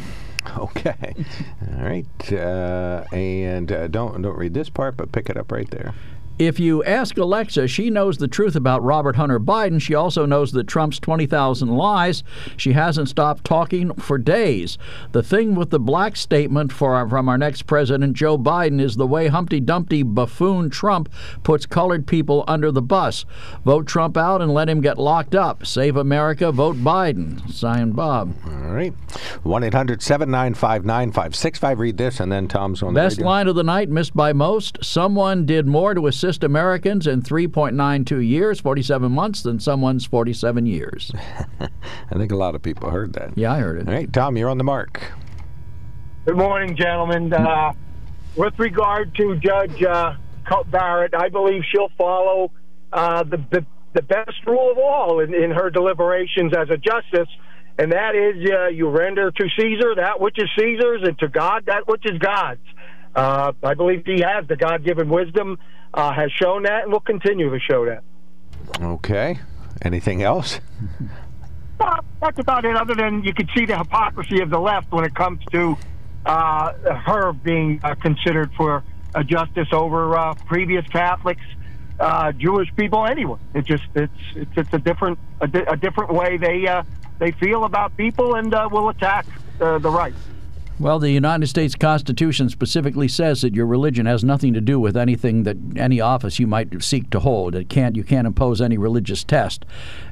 [0.57, 1.15] Okay.
[1.61, 2.33] All right.
[2.33, 5.93] Uh, and uh, don't don't read this part, but pick it up right there.
[6.39, 9.83] If you ask Alexa, she knows the truth about Robert Hunter Biden.
[9.83, 12.23] She also knows that Trump's 20,000 lies.
[12.57, 14.79] She hasn't stopped talking for days.
[15.11, 18.95] The thing with the black statement for our, from our next president, Joe Biden, is
[18.95, 21.09] the way Humpty Dumpty buffoon Trump
[21.43, 23.25] puts colored people under the bus.
[23.65, 25.67] Vote Trump out and let him get locked up.
[25.67, 27.53] Save America, vote Biden.
[27.53, 28.33] Signed Bob.
[28.47, 28.95] All right.
[29.43, 31.81] 1 800 795 9565.
[31.81, 34.79] Read this, and then Tom's on Best the line of the night, missed by most.
[34.85, 40.67] Someone did more to assist assist Americans in 3.92 years, 47 months, than someone's 47
[40.67, 41.11] years.
[41.61, 43.39] I think a lot of people heard that.
[43.39, 43.89] Yeah, I heard it.
[43.89, 45.11] All right, Tom, you're on the mark.
[46.27, 47.33] Good morning, gentlemen.
[47.33, 47.73] Uh,
[48.37, 50.17] with regard to Judge uh,
[50.71, 52.53] Barrett, I believe she'll follow
[52.93, 57.29] uh, the, the, the best rule of all in, in her deliberations as a justice,
[57.79, 61.65] and that is uh, you render to Caesar that which is Caesar's, and to God
[61.67, 62.61] that which is God's.
[63.15, 65.59] Uh, I believe he has the God-given wisdom,
[65.95, 68.03] uh, has shown that, and will continue to show that.
[68.81, 69.39] Okay.
[69.83, 70.61] Anything else?
[71.79, 72.77] Well, that's about it.
[72.77, 75.77] Other than you can see the hypocrisy of the left when it comes to
[76.27, 78.83] uh, her being uh, considered for
[79.15, 81.43] a justice over uh, previous Catholics,
[81.99, 83.41] uh, Jewish people, anyone.
[83.55, 86.83] It just it's it's, it's a different a, di- a different way they uh,
[87.19, 89.27] they feel about people and uh, will attack
[89.61, 90.15] uh, the right.
[90.81, 94.97] Well, the United States Constitution specifically says that your religion has nothing to do with
[94.97, 97.57] anything that any office you might seek to hold.
[97.57, 99.65] It can't you can't impose any religious test,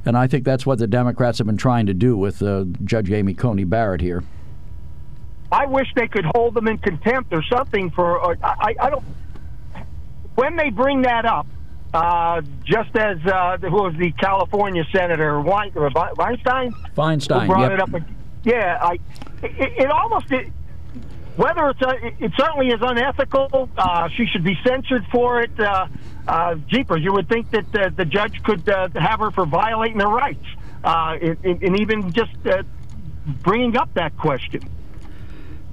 [0.05, 3.09] and I think that's what the Democrats have been trying to do with uh, Judge
[3.11, 4.23] Amy Coney Barrett here.
[5.51, 8.19] I wish they could hold them in contempt or something for.
[8.19, 9.05] Or, I, I don't.
[10.35, 11.47] When they bring that up,
[11.93, 16.73] uh, just as uh, who was the California senator Wein, Weinstein?
[16.95, 17.47] Feinstein.
[17.47, 17.71] Brought yep.
[17.71, 18.01] it up?
[18.43, 18.99] Yeah, I.
[19.41, 20.29] It, it almost.
[20.31, 20.51] It,
[21.37, 25.57] whether it's uh, it certainly is unethical, uh, she should be censored for it.
[25.59, 25.87] Uh,
[26.27, 29.99] uh, jeepers, you would think that uh, the judge could uh, have her for violating
[29.99, 30.45] her rights,
[30.83, 32.63] uh, and, and even just uh,
[33.43, 34.61] bringing up that question.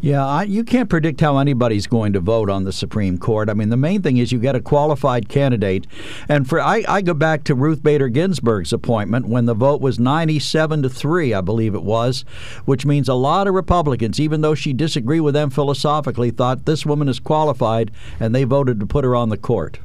[0.05, 3.49] Yeah, I, you can't predict how anybody's going to vote on the Supreme Court.
[3.49, 5.87] I mean, the main thing is you get a qualified candidate.
[6.29, 9.99] And for I, I go back to Ruth Bader Ginsburg's appointment when the vote was
[9.99, 12.27] 97 to 3, I believe it was,
[12.67, 16.85] which means a lot of Republicans, even though she disagreed with them philosophically, thought this
[16.85, 17.91] woman is qualified,
[18.21, 19.79] and they voted to put her on the court.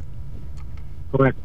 [1.14, 1.38] Correct.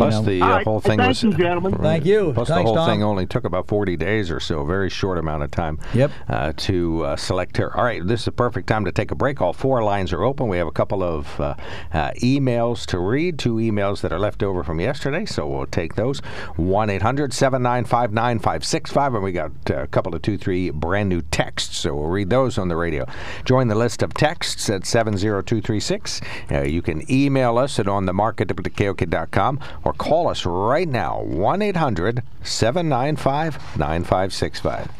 [0.00, 0.22] Plus, know.
[0.22, 0.64] the uh, All right.
[0.64, 1.22] whole thing Thank was.
[1.22, 1.74] you, gentlemen.
[1.80, 2.32] Thank you.
[2.34, 2.88] Plus, Thanks, the whole Tom.
[2.88, 6.10] thing only took about 40 days or so, a very short amount of time Yep.
[6.28, 7.76] uh, to uh, select her.
[7.76, 9.40] All right, this is the perfect time to take a break.
[9.40, 10.48] All four lines are open.
[10.48, 11.54] We have a couple of uh,
[11.92, 15.94] uh, emails to read, two emails that are left over from yesterday, so we'll take
[15.94, 16.20] those.
[16.56, 21.20] 1 800 795 9565, and we got uh, a couple of two, three brand new
[21.22, 23.04] texts, so we'll read those on the radio.
[23.44, 26.20] Join the list of texts at 70236.
[26.50, 33.54] Uh, you can email us at onthemarket.com or call us right now 1 800 795
[33.78, 34.99] 9565.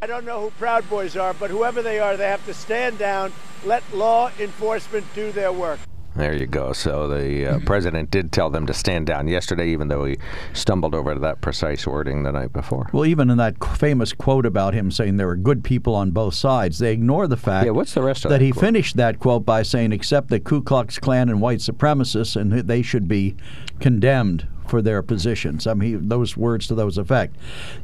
[0.00, 2.98] I don't know who Proud Boys are, but whoever they are, they have to stand
[2.98, 3.32] down,
[3.64, 5.80] let law enforcement do their work.
[6.14, 6.72] There you go.
[6.72, 10.16] So the uh, president did tell them to stand down yesterday, even though he
[10.52, 12.88] stumbled over that precise wording the night before.
[12.92, 16.34] Well, even in that famous quote about him saying there were good people on both
[16.34, 18.64] sides, they ignore the fact Yeah, what's the rest of that that he quote?
[18.64, 22.82] finished that quote by saying, except the Ku Klux Klan and white supremacists, and they
[22.82, 23.34] should be
[23.80, 25.66] condemned for their positions.
[25.66, 27.36] I mean, those words to those effect.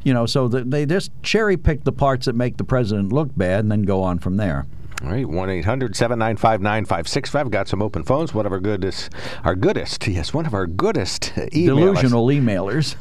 [0.03, 3.35] You know, so the, they just cherry pick the parts that make the president look
[3.35, 4.65] bad and then go on from there.
[5.03, 7.51] All right, 1 800 795 9565.
[7.51, 8.33] Got some open phones.
[8.33, 9.11] One of our goodest,
[9.43, 11.65] our goodest, yes, one of our goodest emailers.
[11.65, 12.95] Delusional emailers.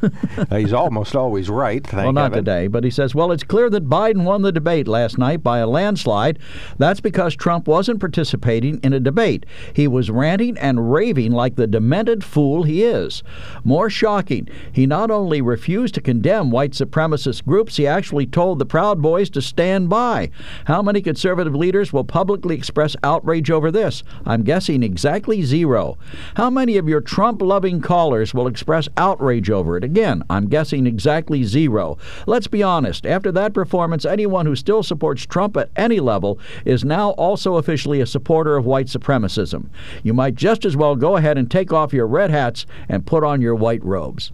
[0.50, 1.86] Uh, he's almost always right.
[1.86, 2.44] Thank well, not heaven.
[2.44, 5.58] today, but he says, well, it's clear that Biden won the debate last night by
[5.58, 6.40] a landslide.
[6.78, 9.46] That's because Trump wasn't participating in a debate.
[9.72, 13.22] He was ranting and raving like the demented fool he is.
[13.62, 18.66] More shocking, he not only refused to condemn white supremacist groups, he actually told the
[18.66, 20.30] Proud Boys to stand by.
[20.64, 24.02] How many conservative leaders will publicly express outrage over this?
[24.24, 25.98] I'm guessing exactly zero.
[26.36, 29.84] How many of your Trump loving callers will express outrage over it?
[29.84, 31.98] Again, I'm guessing exactly zero.
[32.26, 36.84] Let's be honest, after that performance, anyone who still supports Trump at any level is
[36.84, 39.68] now also officially a supporter of white supremacism.
[40.02, 43.24] You might just as well go ahead and take off your red hats and put
[43.24, 44.32] on your white robes.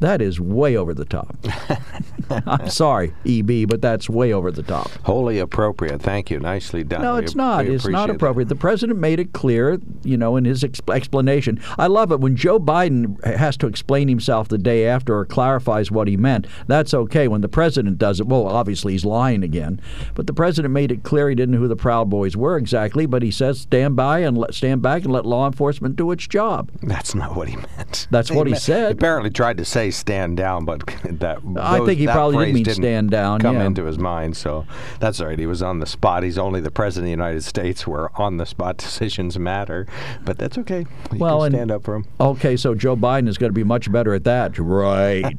[0.00, 1.36] That is way over the top.
[2.30, 4.90] I'm sorry, EB, but that's way over the top.
[5.04, 6.00] Wholly appropriate.
[6.02, 6.38] Thank you.
[6.40, 7.02] Nicely done.
[7.02, 7.64] No, We- it's not.
[7.66, 8.48] we It's not appropriate.
[8.48, 11.60] The president made it clear, you know, in his exp- explanation.
[11.78, 15.90] I love it when Joe Biden has to explain himself the day after or clarifies
[15.90, 16.46] what he meant.
[16.66, 17.28] That's okay.
[17.28, 19.80] When the president does it, well, obviously he's lying again.
[20.14, 23.06] But the president made it clear he didn't know who the Proud Boys were exactly.
[23.06, 26.26] But he says, stand by and let, stand back and let law enforcement do its
[26.26, 26.70] job.
[26.82, 28.06] That's not what he meant.
[28.10, 28.92] That's what he meant- said.
[28.92, 32.82] Apparently tried to say stand down, but that I think he probably did mean didn't
[32.82, 33.66] stand down, Come yeah.
[33.66, 34.66] into his mind, so
[35.00, 35.38] that's all right.
[35.38, 36.22] He was on the spot.
[36.22, 39.86] He's only the president of the United States, where on the spot decisions matter.
[40.24, 40.86] But that's okay.
[41.12, 42.06] You Well, and- stand up for him.
[42.20, 44.58] Okay, so Joe Biden is going to be much better at that.
[44.58, 45.34] Right.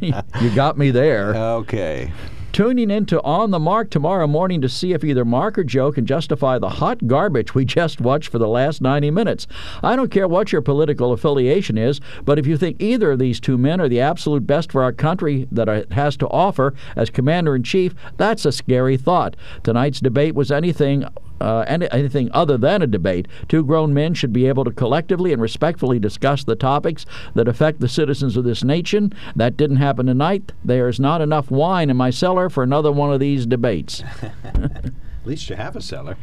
[0.40, 1.34] you got me there.
[1.34, 2.12] Okay.
[2.52, 5.90] Tuning in to On the Mark tomorrow morning to see if either Mark or Joe
[5.90, 9.46] can justify the hot garbage we just watched for the last 90 minutes.
[9.82, 13.40] I don't care what your political affiliation is, but if you think either of these
[13.40, 17.08] two men are the absolute best for our country that it has to offer as
[17.08, 19.34] commander in chief, that's a scary thought.
[19.62, 21.06] Tonight's debate was anything
[21.42, 23.26] uh, any, anything other than a debate.
[23.48, 27.80] Two grown men should be able to collectively and respectfully discuss the topics that affect
[27.80, 29.12] the citizens of this nation.
[29.36, 30.52] That didn't happen tonight.
[30.64, 34.02] There is not enough wine in my cellar for another one of these debates.
[34.44, 34.92] At
[35.24, 36.16] least you have a cellar.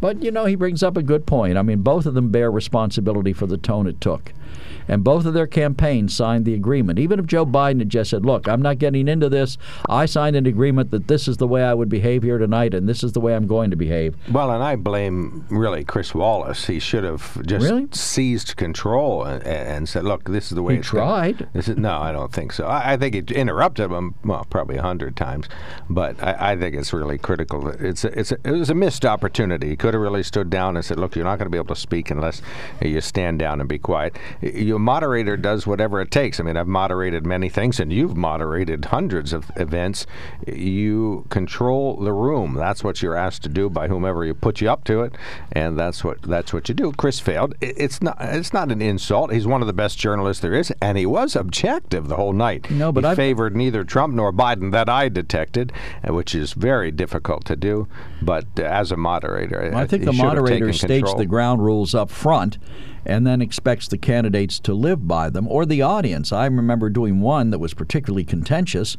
[0.00, 1.56] But, you know, he brings up a good point.
[1.56, 4.32] I mean, both of them bear responsibility for the tone it took.
[4.88, 6.98] And both of their campaigns signed the agreement.
[6.98, 9.56] Even if Joe Biden had just said, Look, I'm not getting into this,
[9.88, 12.88] I signed an agreement that this is the way I would behave here tonight and
[12.88, 14.16] this is the way I'm going to behave.
[14.30, 16.66] Well, and I blame really Chris Wallace.
[16.66, 17.88] He should have just Really?
[17.92, 21.48] seized control and, and said, "Look, this is the way He tried.
[21.52, 22.66] This is, no, I don't think so.
[22.66, 25.48] I, I think he interrupted him, well, probably a hundred times,
[25.88, 27.68] but I, I think it's really critical.
[27.68, 29.68] It's a, it's a, it was a missed opportunity.
[29.70, 31.74] He could have really stood down and said, "Look, you're not going to be able
[31.74, 32.42] to speak unless
[32.80, 34.16] you stand down and be quiet."
[34.74, 36.40] Your moderator does whatever it takes.
[36.40, 40.04] I mean, I've moderated many things, and you've moderated hundreds of events.
[40.48, 42.54] You control the room.
[42.54, 45.14] That's what you're asked to do by whomever you put you up to it,
[45.52, 46.90] and that's what that's what you do.
[46.90, 47.54] Chris failed.
[47.60, 49.32] It's not it's not an insult.
[49.32, 52.68] He's one of the best journalists there is, and he was objective the whole night.
[52.68, 55.72] No, but he I've- favored neither Trump nor Biden that I detected,
[56.02, 57.86] uh, which is very difficult to do.
[58.20, 62.10] But uh, as a moderator, I think he the moderator states the ground rules up
[62.10, 62.58] front
[63.06, 66.32] and then expects the candidates to live by them or the audience.
[66.32, 68.96] I remember doing one that was particularly contentious,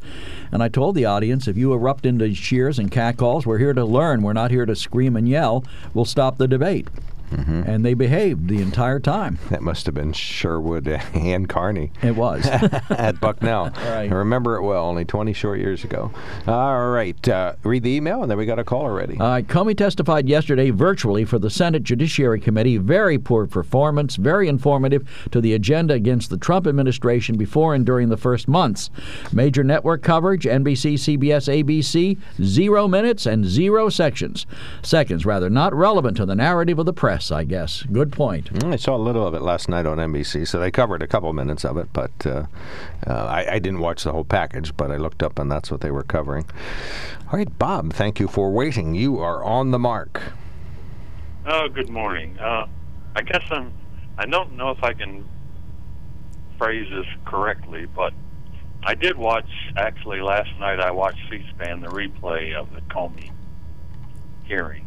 [0.51, 3.85] and I told the audience if you erupt into cheers and catcalls, we're here to
[3.85, 6.87] learn, we're not here to scream and yell, we'll stop the debate.
[7.35, 9.39] And they behaved the entire time.
[9.49, 11.91] That must have been Sherwood and Carney.
[12.01, 12.45] It was.
[12.89, 13.71] at Bucknell.
[13.85, 14.11] Right.
[14.11, 16.11] I remember it well, only 20 short years ago.
[16.47, 17.27] All right.
[17.27, 19.15] Uh, read the email, and then we got a call already.
[19.19, 22.77] Uh, Comey testified yesterday virtually for the Senate Judiciary Committee.
[22.77, 28.09] Very poor performance, very informative to the agenda against the Trump administration before and during
[28.09, 28.89] the first months.
[29.31, 34.45] Major network coverage NBC, CBS, ABC, zero minutes and zero sections.
[34.81, 37.83] Seconds, rather, not relevant to the narrative of the press, I guess.
[37.83, 38.53] Good point.
[38.53, 41.07] Mm, I saw a little of it last night on NBC, so they covered a
[41.07, 42.45] couple minutes of it, but uh,
[43.07, 45.81] uh, I, I didn't watch the whole package, but I looked up and that's what
[45.81, 46.45] they were covering.
[47.31, 48.95] All right, Bob, thank you for waiting.
[48.95, 50.21] You are on the mark.
[51.45, 52.37] Oh, good morning.
[52.39, 52.67] Uh,
[53.15, 53.71] I guess I'm.
[54.17, 55.27] I don't know if I can
[56.57, 58.13] phrase this correctly, but
[58.83, 59.49] I did watch.
[59.77, 63.31] Actually, last night I watched C-SPAN, the replay of the Comey
[64.45, 64.85] hearings.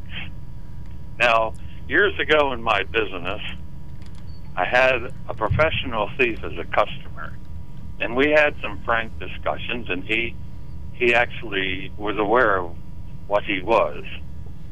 [1.18, 1.55] Now,
[1.89, 3.41] years ago in my business,
[4.55, 4.95] I had
[5.28, 7.32] a professional thief as a customer,
[8.01, 10.34] and we had some frank discussions, and he
[10.93, 12.74] he actually was aware of
[13.28, 14.05] what he was,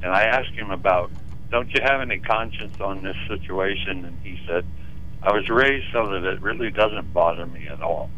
[0.03, 1.11] and I asked him about,
[1.51, 4.65] "Don't you have any conscience on this situation?" And he said,
[5.23, 8.11] "I was raised so that it really doesn't bother me at all."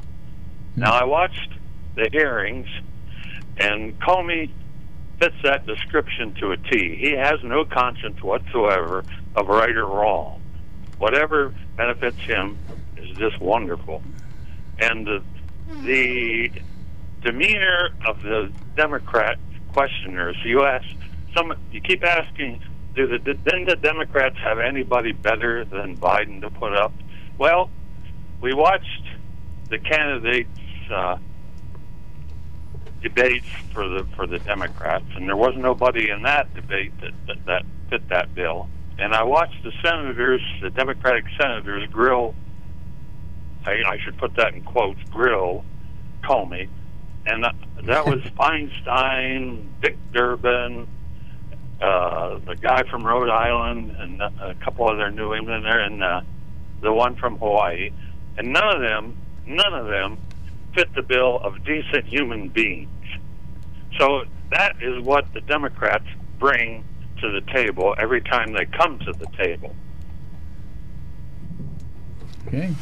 [0.74, 1.53] Now I watched
[1.94, 2.68] the hearings,
[3.59, 4.51] and Comey
[5.18, 6.96] fits that description to a T.
[6.96, 9.04] He has no conscience whatsoever
[9.34, 10.40] of right or wrong.
[10.98, 12.58] Whatever benefits him
[12.96, 14.02] is just wonderful.
[14.78, 15.22] And the,
[15.82, 16.50] the
[17.22, 19.38] demeanor of the Democrat
[19.72, 20.86] questioners, you ask
[21.36, 22.62] some, you keep asking,
[22.94, 26.92] do the then the Democrats have anybody better than Biden to put up?
[27.38, 27.70] Well,
[28.40, 29.04] we watched
[29.68, 30.48] the candidates.
[30.90, 31.18] Uh,
[33.03, 37.46] debates for the for the Democrats, and there was nobody in that debate that that,
[37.46, 38.68] that fit that bill.
[38.99, 42.34] And I watched the senators, the Democratic senators, grill.
[43.64, 45.01] I, I should put that in quotes.
[45.11, 45.64] Grill
[46.24, 46.68] Comey,
[47.26, 50.88] and that, was Feinstein, Dick Durbin,
[51.80, 56.20] uh, the guy from Rhode Island, and a couple other New Englander, and uh,
[56.80, 57.90] the one from Hawaii,
[58.36, 60.18] and none of them, none of them
[60.74, 62.88] fit the bill of decent human beings.
[63.98, 66.06] So that is what the Democrats
[66.38, 66.84] bring
[67.20, 69.74] to the table every time they come to the table.
[72.46, 72.72] Okay.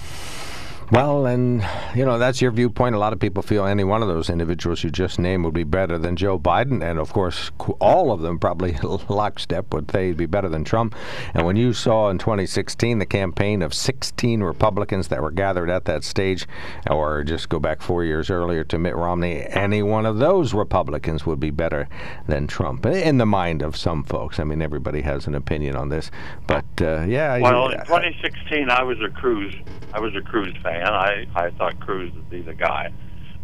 [0.93, 1.67] Well, and
[1.97, 2.95] you know that's your viewpoint.
[2.95, 5.65] A lot of people feel any one of those individuals you just named would be
[5.65, 8.79] better than Joe Biden, and of course, all of them probably
[9.09, 10.95] lockstep would say he'd be better than Trump.
[11.35, 15.87] And when you saw in 2016 the campaign of 16 Republicans that were gathered at
[15.87, 16.47] that stage,
[16.89, 21.27] or just go back four years earlier to Mitt Romney, any one of those Republicans
[21.27, 21.89] would be better
[22.29, 24.39] than Trump in the mind of some folks.
[24.39, 26.13] I mean, everybody has an opinion on this,
[26.47, 27.37] but uh, yeah.
[27.39, 29.53] Well, yeah, in 2016, I was a Cruz.
[29.93, 30.76] I was a Cruz fan.
[30.85, 32.93] I I thought Cruz would be the guy,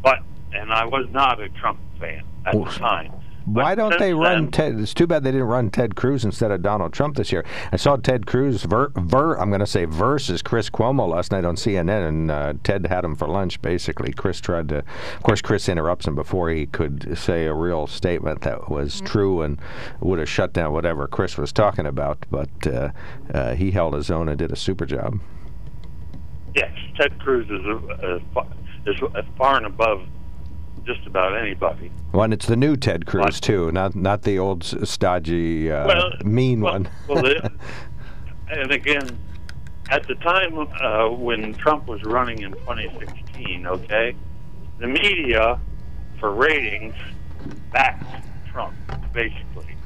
[0.03, 0.19] but
[0.53, 3.13] and I was not a Trump fan at the time.
[3.45, 4.79] Why don't they run then- Ted?
[4.79, 7.45] It's too bad they didn't run Ted Cruz instead of Donald Trump this year.
[7.73, 11.45] I saw Ted Cruz ver, ver I'm going to say versus Chris Cuomo last night
[11.45, 13.61] on CNN, and uh, Ted had him for lunch.
[13.61, 14.79] Basically, Chris tried to.
[14.79, 19.43] Of course, Chris interrupts him before he could say a real statement that was true
[19.43, 19.59] and
[20.01, 22.25] would have shut down whatever Chris was talking about.
[22.31, 22.91] But uh,
[23.33, 25.19] uh, he held his own and did a super job.
[26.55, 30.07] Yes, Ted Cruz is a, a, is a far and above
[30.85, 31.91] just about anybody.
[32.13, 36.13] Well, and it's the new Ted Cruz too, not not the old stodgy, uh, Well,
[36.25, 36.89] mean one.
[37.09, 37.53] Well, the,
[38.51, 39.19] and again,
[39.91, 44.15] at the time uh, when Trump was running in 2016, okay,
[44.79, 45.59] the media
[46.19, 46.95] for ratings
[47.73, 48.75] backed Trump
[49.13, 49.77] basically.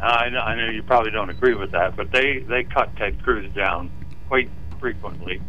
[0.00, 3.22] I know, I know you probably don't agree with that, but they they cut Ted
[3.22, 3.90] Cruz down
[4.28, 4.48] quite
[4.78, 5.42] frequently.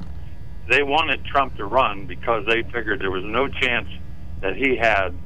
[0.70, 3.88] They wanted Trump to run because they figured there was no chance
[4.42, 5.21] that he had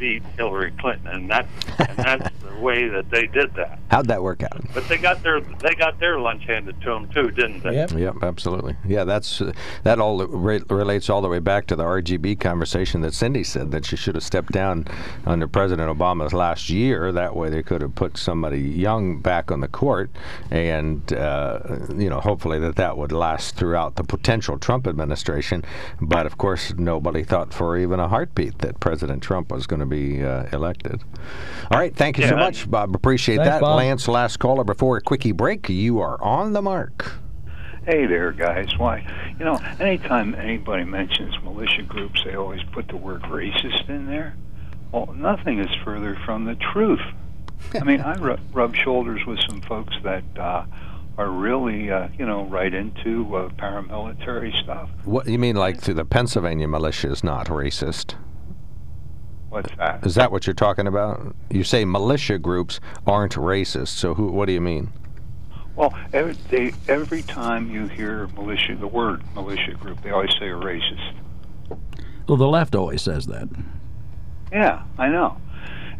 [0.00, 1.46] beat Hillary Clinton, and that
[1.78, 3.78] and that's the way that they did that.
[3.90, 4.64] How'd that work out?
[4.74, 7.74] But they got their they got their lunch handed to them too, didn't they?
[7.74, 8.74] Yep, yep, absolutely.
[8.86, 9.52] Yeah, that's uh,
[9.84, 13.70] that all re- relates all the way back to the RGB conversation that Cindy said
[13.72, 14.86] that she should have stepped down
[15.26, 17.12] under President Obama's last year.
[17.12, 20.10] That way, they could have put somebody young back on the court,
[20.50, 21.60] and uh,
[21.94, 25.62] you know, hopefully that that would last throughout the potential Trump administration.
[26.00, 29.89] But of course, nobody thought for even a heartbeat that President Trump was going to
[29.90, 31.02] be uh, elected.
[31.70, 32.40] All right, thank you so Yeah.
[32.40, 32.94] much, Bob.
[32.94, 33.60] Appreciate Thanks, that.
[33.60, 33.76] Bob.
[33.76, 35.68] Lance, last caller before a quickie break.
[35.68, 37.12] You are on the mark.
[37.86, 38.76] Hey there, guys.
[38.78, 39.06] Why,
[39.38, 44.36] you know, anytime anybody mentions militia groups, they always put the word racist in there.
[44.92, 47.00] Well, nothing is further from the truth.
[47.74, 50.64] I mean, I ru- rub shoulders with some folks that uh,
[51.16, 54.90] are really, uh, you know, right into uh, paramilitary stuff.
[55.04, 58.14] What you mean, like the Pennsylvania militia is not racist?
[59.50, 60.06] What's that?
[60.06, 61.34] Is that what you're talking about?
[61.50, 63.88] You say militia groups aren't racist.
[63.88, 64.28] So who?
[64.28, 64.92] What do you mean?
[65.76, 70.48] Well, every, they, every time you hear militia, the word militia group, they always say
[70.48, 71.14] a racist.
[72.28, 73.48] Well, the left always says that.
[74.52, 75.36] Yeah, I know.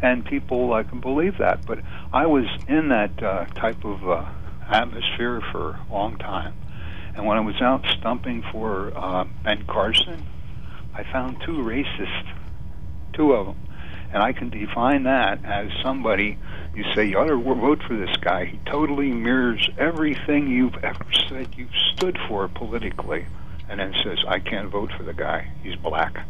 [0.01, 1.65] And people uh, can believe that.
[1.65, 1.79] But
[2.13, 4.25] I was in that uh, type of uh,
[4.69, 6.53] atmosphere for a long time.
[7.15, 10.25] And when I was out stumping for uh, Ben Carson,
[10.93, 12.29] I found two racists,
[13.21, 13.67] two of them.
[14.13, 16.37] And I can define that as somebody
[16.75, 18.45] you say you ought to vote for this guy.
[18.45, 23.25] He totally mirrors everything you've ever said you've stood for politically.
[23.69, 25.49] And then says, I can't vote for the guy.
[25.63, 26.25] He's black.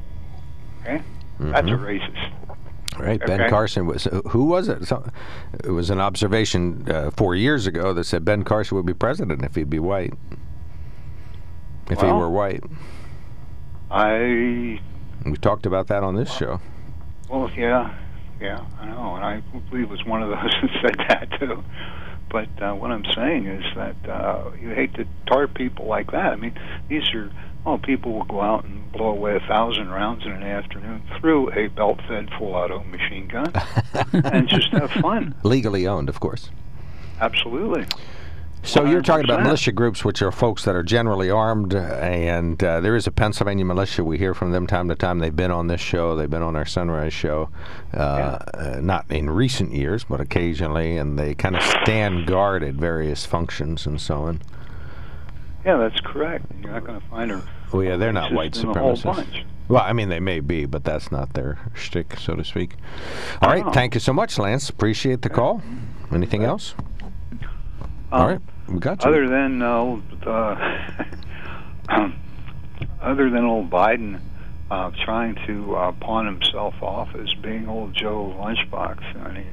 [0.81, 1.01] Okay?
[1.39, 2.31] That's a racist.
[2.99, 3.49] Right, Ben Okay.
[3.49, 4.03] Carson was.
[4.27, 4.85] Who was it?
[4.85, 5.09] So,
[5.63, 9.43] it was an observation uh, four years ago that said Ben Carson would be president
[9.43, 10.13] if he'd be white.
[11.89, 12.63] If he were white,
[13.89, 14.79] I
[15.25, 16.59] we talked about that on this show.
[17.31, 17.95] Well, yeah,
[18.41, 21.63] yeah, I know, and I believe was one of those who said that too.
[22.29, 26.33] But uh, what I'm saying is that uh, you hate to tar people like that.
[26.33, 26.57] I mean,
[26.89, 27.31] these are
[27.65, 31.51] well, people will go out and blow away a thousand rounds in an afternoon through
[31.51, 33.53] a belt-fed full-auto machine gun,
[34.25, 35.35] and just have fun.
[35.43, 36.49] Legally owned, of course.
[37.19, 37.85] Absolutely.
[38.63, 42.79] So you're talking about militia groups, which are folks that are generally armed, and uh,
[42.79, 44.03] there is a Pennsylvania militia.
[44.03, 45.17] We hear from them time to time.
[45.19, 46.15] They've been on this show.
[46.15, 47.49] They've been on our Sunrise show,
[47.93, 52.75] uh, uh, not in recent years, but occasionally, and they kind of stand guard at
[52.75, 54.41] various functions and so on.
[55.65, 56.45] Yeah, that's correct.
[56.61, 57.41] You're not going to find her.
[57.73, 59.43] Well, yeah, they're not white supremacists.
[59.69, 62.75] Well, I mean, they may be, but that's not their shtick, so to speak.
[63.41, 64.69] All right, thank you so much, Lance.
[64.69, 65.63] Appreciate the call.
[66.11, 66.75] Anything else?
[68.11, 69.09] All Um, right, we got you.
[69.09, 70.81] Other than uh, uh,
[73.01, 74.21] other than old Biden
[74.69, 79.45] uh, trying to uh, pawn himself off as being old Joe Lunchbox, and mean,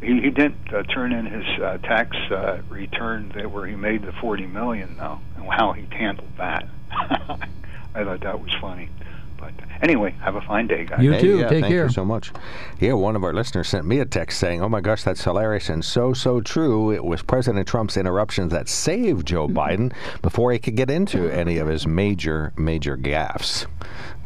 [0.00, 4.02] he, he didn't uh, turn in his uh, tax uh, return that where he made
[4.02, 6.68] the forty million though, and how he handled that.
[6.90, 8.90] I thought that was funny.
[9.38, 11.02] But anyway, have a fine day, guys.
[11.02, 12.32] You Hey, yeah, thank you so much.
[12.80, 15.68] Yeah, one of our listeners sent me a text saying, "Oh my gosh, that's hilarious
[15.68, 16.92] and so so true.
[16.92, 21.58] It was President Trump's interruptions that saved Joe Biden before he could get into any
[21.58, 23.66] of his major major gaffes."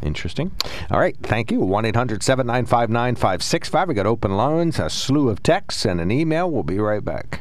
[0.02, 0.50] Interesting.
[0.90, 1.60] All right, thank you.
[1.60, 3.88] 1 800 795 9565.
[3.88, 6.50] We got open lines, a slew of texts, and an email.
[6.50, 7.40] We'll be right back.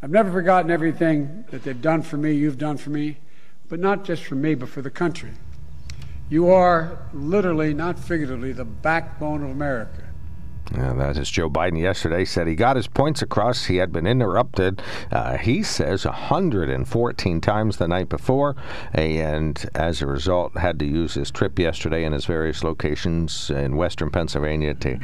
[0.00, 3.18] I've never forgotten everything that they've done for me, you've done for me,
[3.68, 5.32] but not just for me, but for the country.
[6.30, 10.07] You are literally, not figuratively, the backbone of America.
[10.74, 13.64] Yeah, that is Joe Biden yesterday said he got his points across.
[13.64, 18.54] He had been interrupted, uh, he says, 114 times the night before,
[18.92, 23.76] and as a result, had to use his trip yesterday in his various locations in
[23.76, 24.98] western Pennsylvania to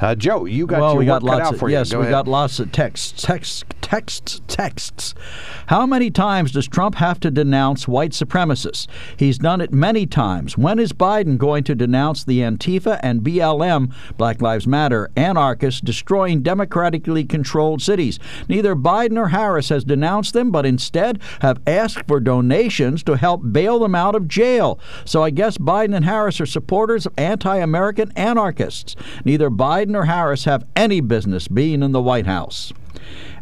[0.00, 1.90] Uh, Joe, you got well, your we got lots out of, yes.
[1.92, 2.12] Go we ahead.
[2.12, 5.14] got lots of texts, texts, texts, texts.
[5.66, 8.86] How many times does Trump have to denounce white supremacists?
[9.16, 10.56] He's done it many times.
[10.56, 16.42] When is Biden going to denounce the Antifa and BLM, Black Lives Matter, anarchists destroying
[16.42, 18.18] democratically controlled cities?
[18.48, 23.52] Neither Biden or Harris has denounced them, but instead have asked for donations to help
[23.52, 24.80] bail them out of jail.
[25.04, 28.96] So I guess Biden and Harris are supporters of anti-American anarchists.
[29.24, 32.72] Neither Biden or Harris have any business being in the White House.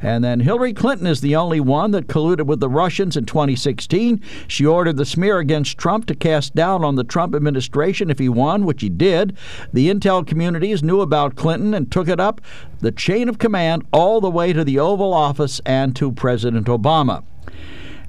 [0.01, 4.23] And then Hillary Clinton is the only one that colluded with the Russians in 2016.
[4.47, 8.29] She ordered the smear against Trump to cast doubt on the Trump administration if he
[8.29, 9.37] won, which he did.
[9.73, 12.41] The intel communities knew about Clinton and took it up
[12.81, 17.25] the chain of command all the way to the Oval Office and to President Obama.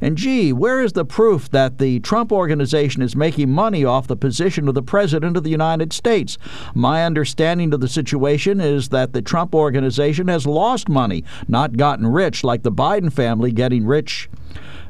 [0.01, 4.15] And gee, where is the proof that the Trump organization is making money off the
[4.15, 6.37] position of the President of the United States?
[6.73, 12.07] My understanding of the situation is that the Trump organization has lost money, not gotten
[12.07, 14.29] rich like the Biden family getting rich.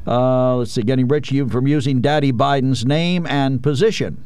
[0.08, 4.24] Uh, let's see, getting rich from using Daddy Biden's name and position.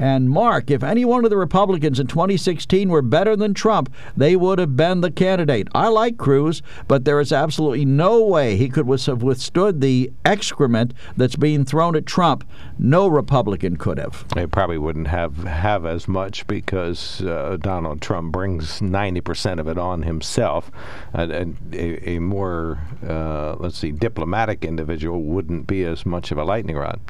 [0.00, 4.34] And Mark, if any one of the Republicans in 2016 were better than Trump, they
[4.34, 5.68] would have been the candidate.
[5.74, 10.94] I like Cruz, but there is absolutely no way he could have withstood the excrement
[11.18, 12.48] that's being thrown at Trump.
[12.78, 14.24] No Republican could have.
[14.34, 19.76] They probably wouldn't have have as much because uh, Donald Trump brings 90% of it
[19.76, 20.70] on himself.
[21.12, 26.44] And a, a, more, uh, let's see, diplomatic individual wouldn't be as much of a
[26.44, 27.00] lightning rod.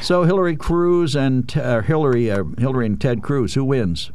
[0.00, 4.10] So Hillary Cruz and uh, Hillary, uh, Hillary and Ted Cruz, who wins?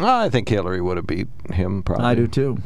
[0.00, 1.82] I think Hillary would have beat him.
[1.82, 2.04] Probably.
[2.06, 2.58] I do too.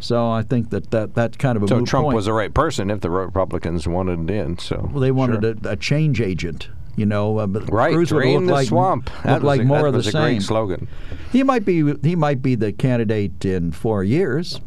[0.00, 2.14] So I think that, that that's kind of a So Trump point.
[2.16, 4.58] was the right person if the Republicans wanted it in.
[4.58, 5.70] So Well, they wanted Sure.
[5.70, 6.68] a, a change agent.
[6.94, 9.08] You know, uh, but Right, Cruz would look the like swamp.
[9.24, 10.12] That like a- more that of the same.
[10.20, 10.88] great slogan.
[11.32, 14.60] He might be he might be the candidate in four years.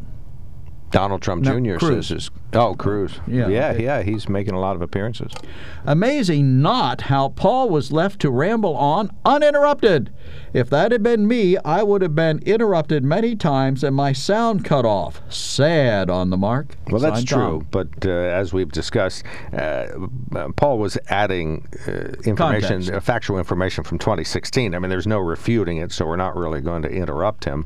[0.91, 1.77] Donald Trump No, Jr.
[1.77, 2.07] Cruz.
[2.07, 3.47] says, "Oh, Cruz, Yeah.
[3.47, 5.31] yeah, yeah, he's making a lot of appearances."
[5.85, 10.11] Amazing not how Paul was left to ramble on uninterrupted.
[10.53, 14.65] If that had been me, I would have been interrupted many times and my sound
[14.65, 15.22] cut off.
[15.30, 16.76] Sad on the mark.
[16.89, 17.68] Well, that's true, Tom.
[17.72, 19.23] but uh, as we've discussed,
[19.53, 19.85] uh,
[20.35, 21.91] uh, Paul was adding uh,
[22.26, 24.76] information, uh, factual information from 2016.
[24.76, 27.65] I mean, there's no refuting it, so we're not really going to interrupt him.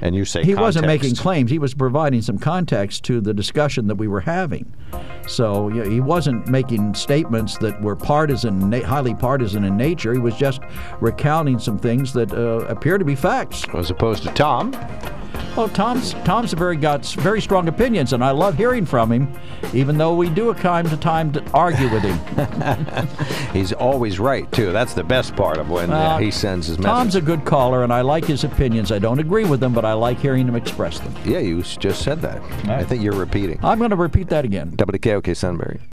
[0.00, 1.50] And you say He wasn't making claims.
[1.50, 4.72] He was providing some context to the discussion that we were having.
[5.26, 10.12] So you know, he wasn't making statements that were partisan, na- highly partisan in nature.
[10.12, 10.60] He was just
[11.00, 13.64] recounting some things that uh, appear to be facts.
[13.74, 14.72] As opposed to Tom.
[15.56, 19.32] Well, Tom's Tom's very got very strong opinions, and I love hearing from him,
[19.74, 23.08] even though we do a time to time to argue with him.
[23.52, 24.72] He's always right too.
[24.72, 27.82] That's the best part of when uh, Uh, he sends his Tom's a good caller,
[27.84, 28.92] and I like his opinions.
[28.92, 31.14] I don't agree with them, but I like hearing him express them.
[31.24, 32.40] yeah, you just said that.
[32.68, 33.58] I think you're repeating.
[33.62, 34.70] I'm going to repeat that again.
[34.76, 35.80] WKOK Sunbury.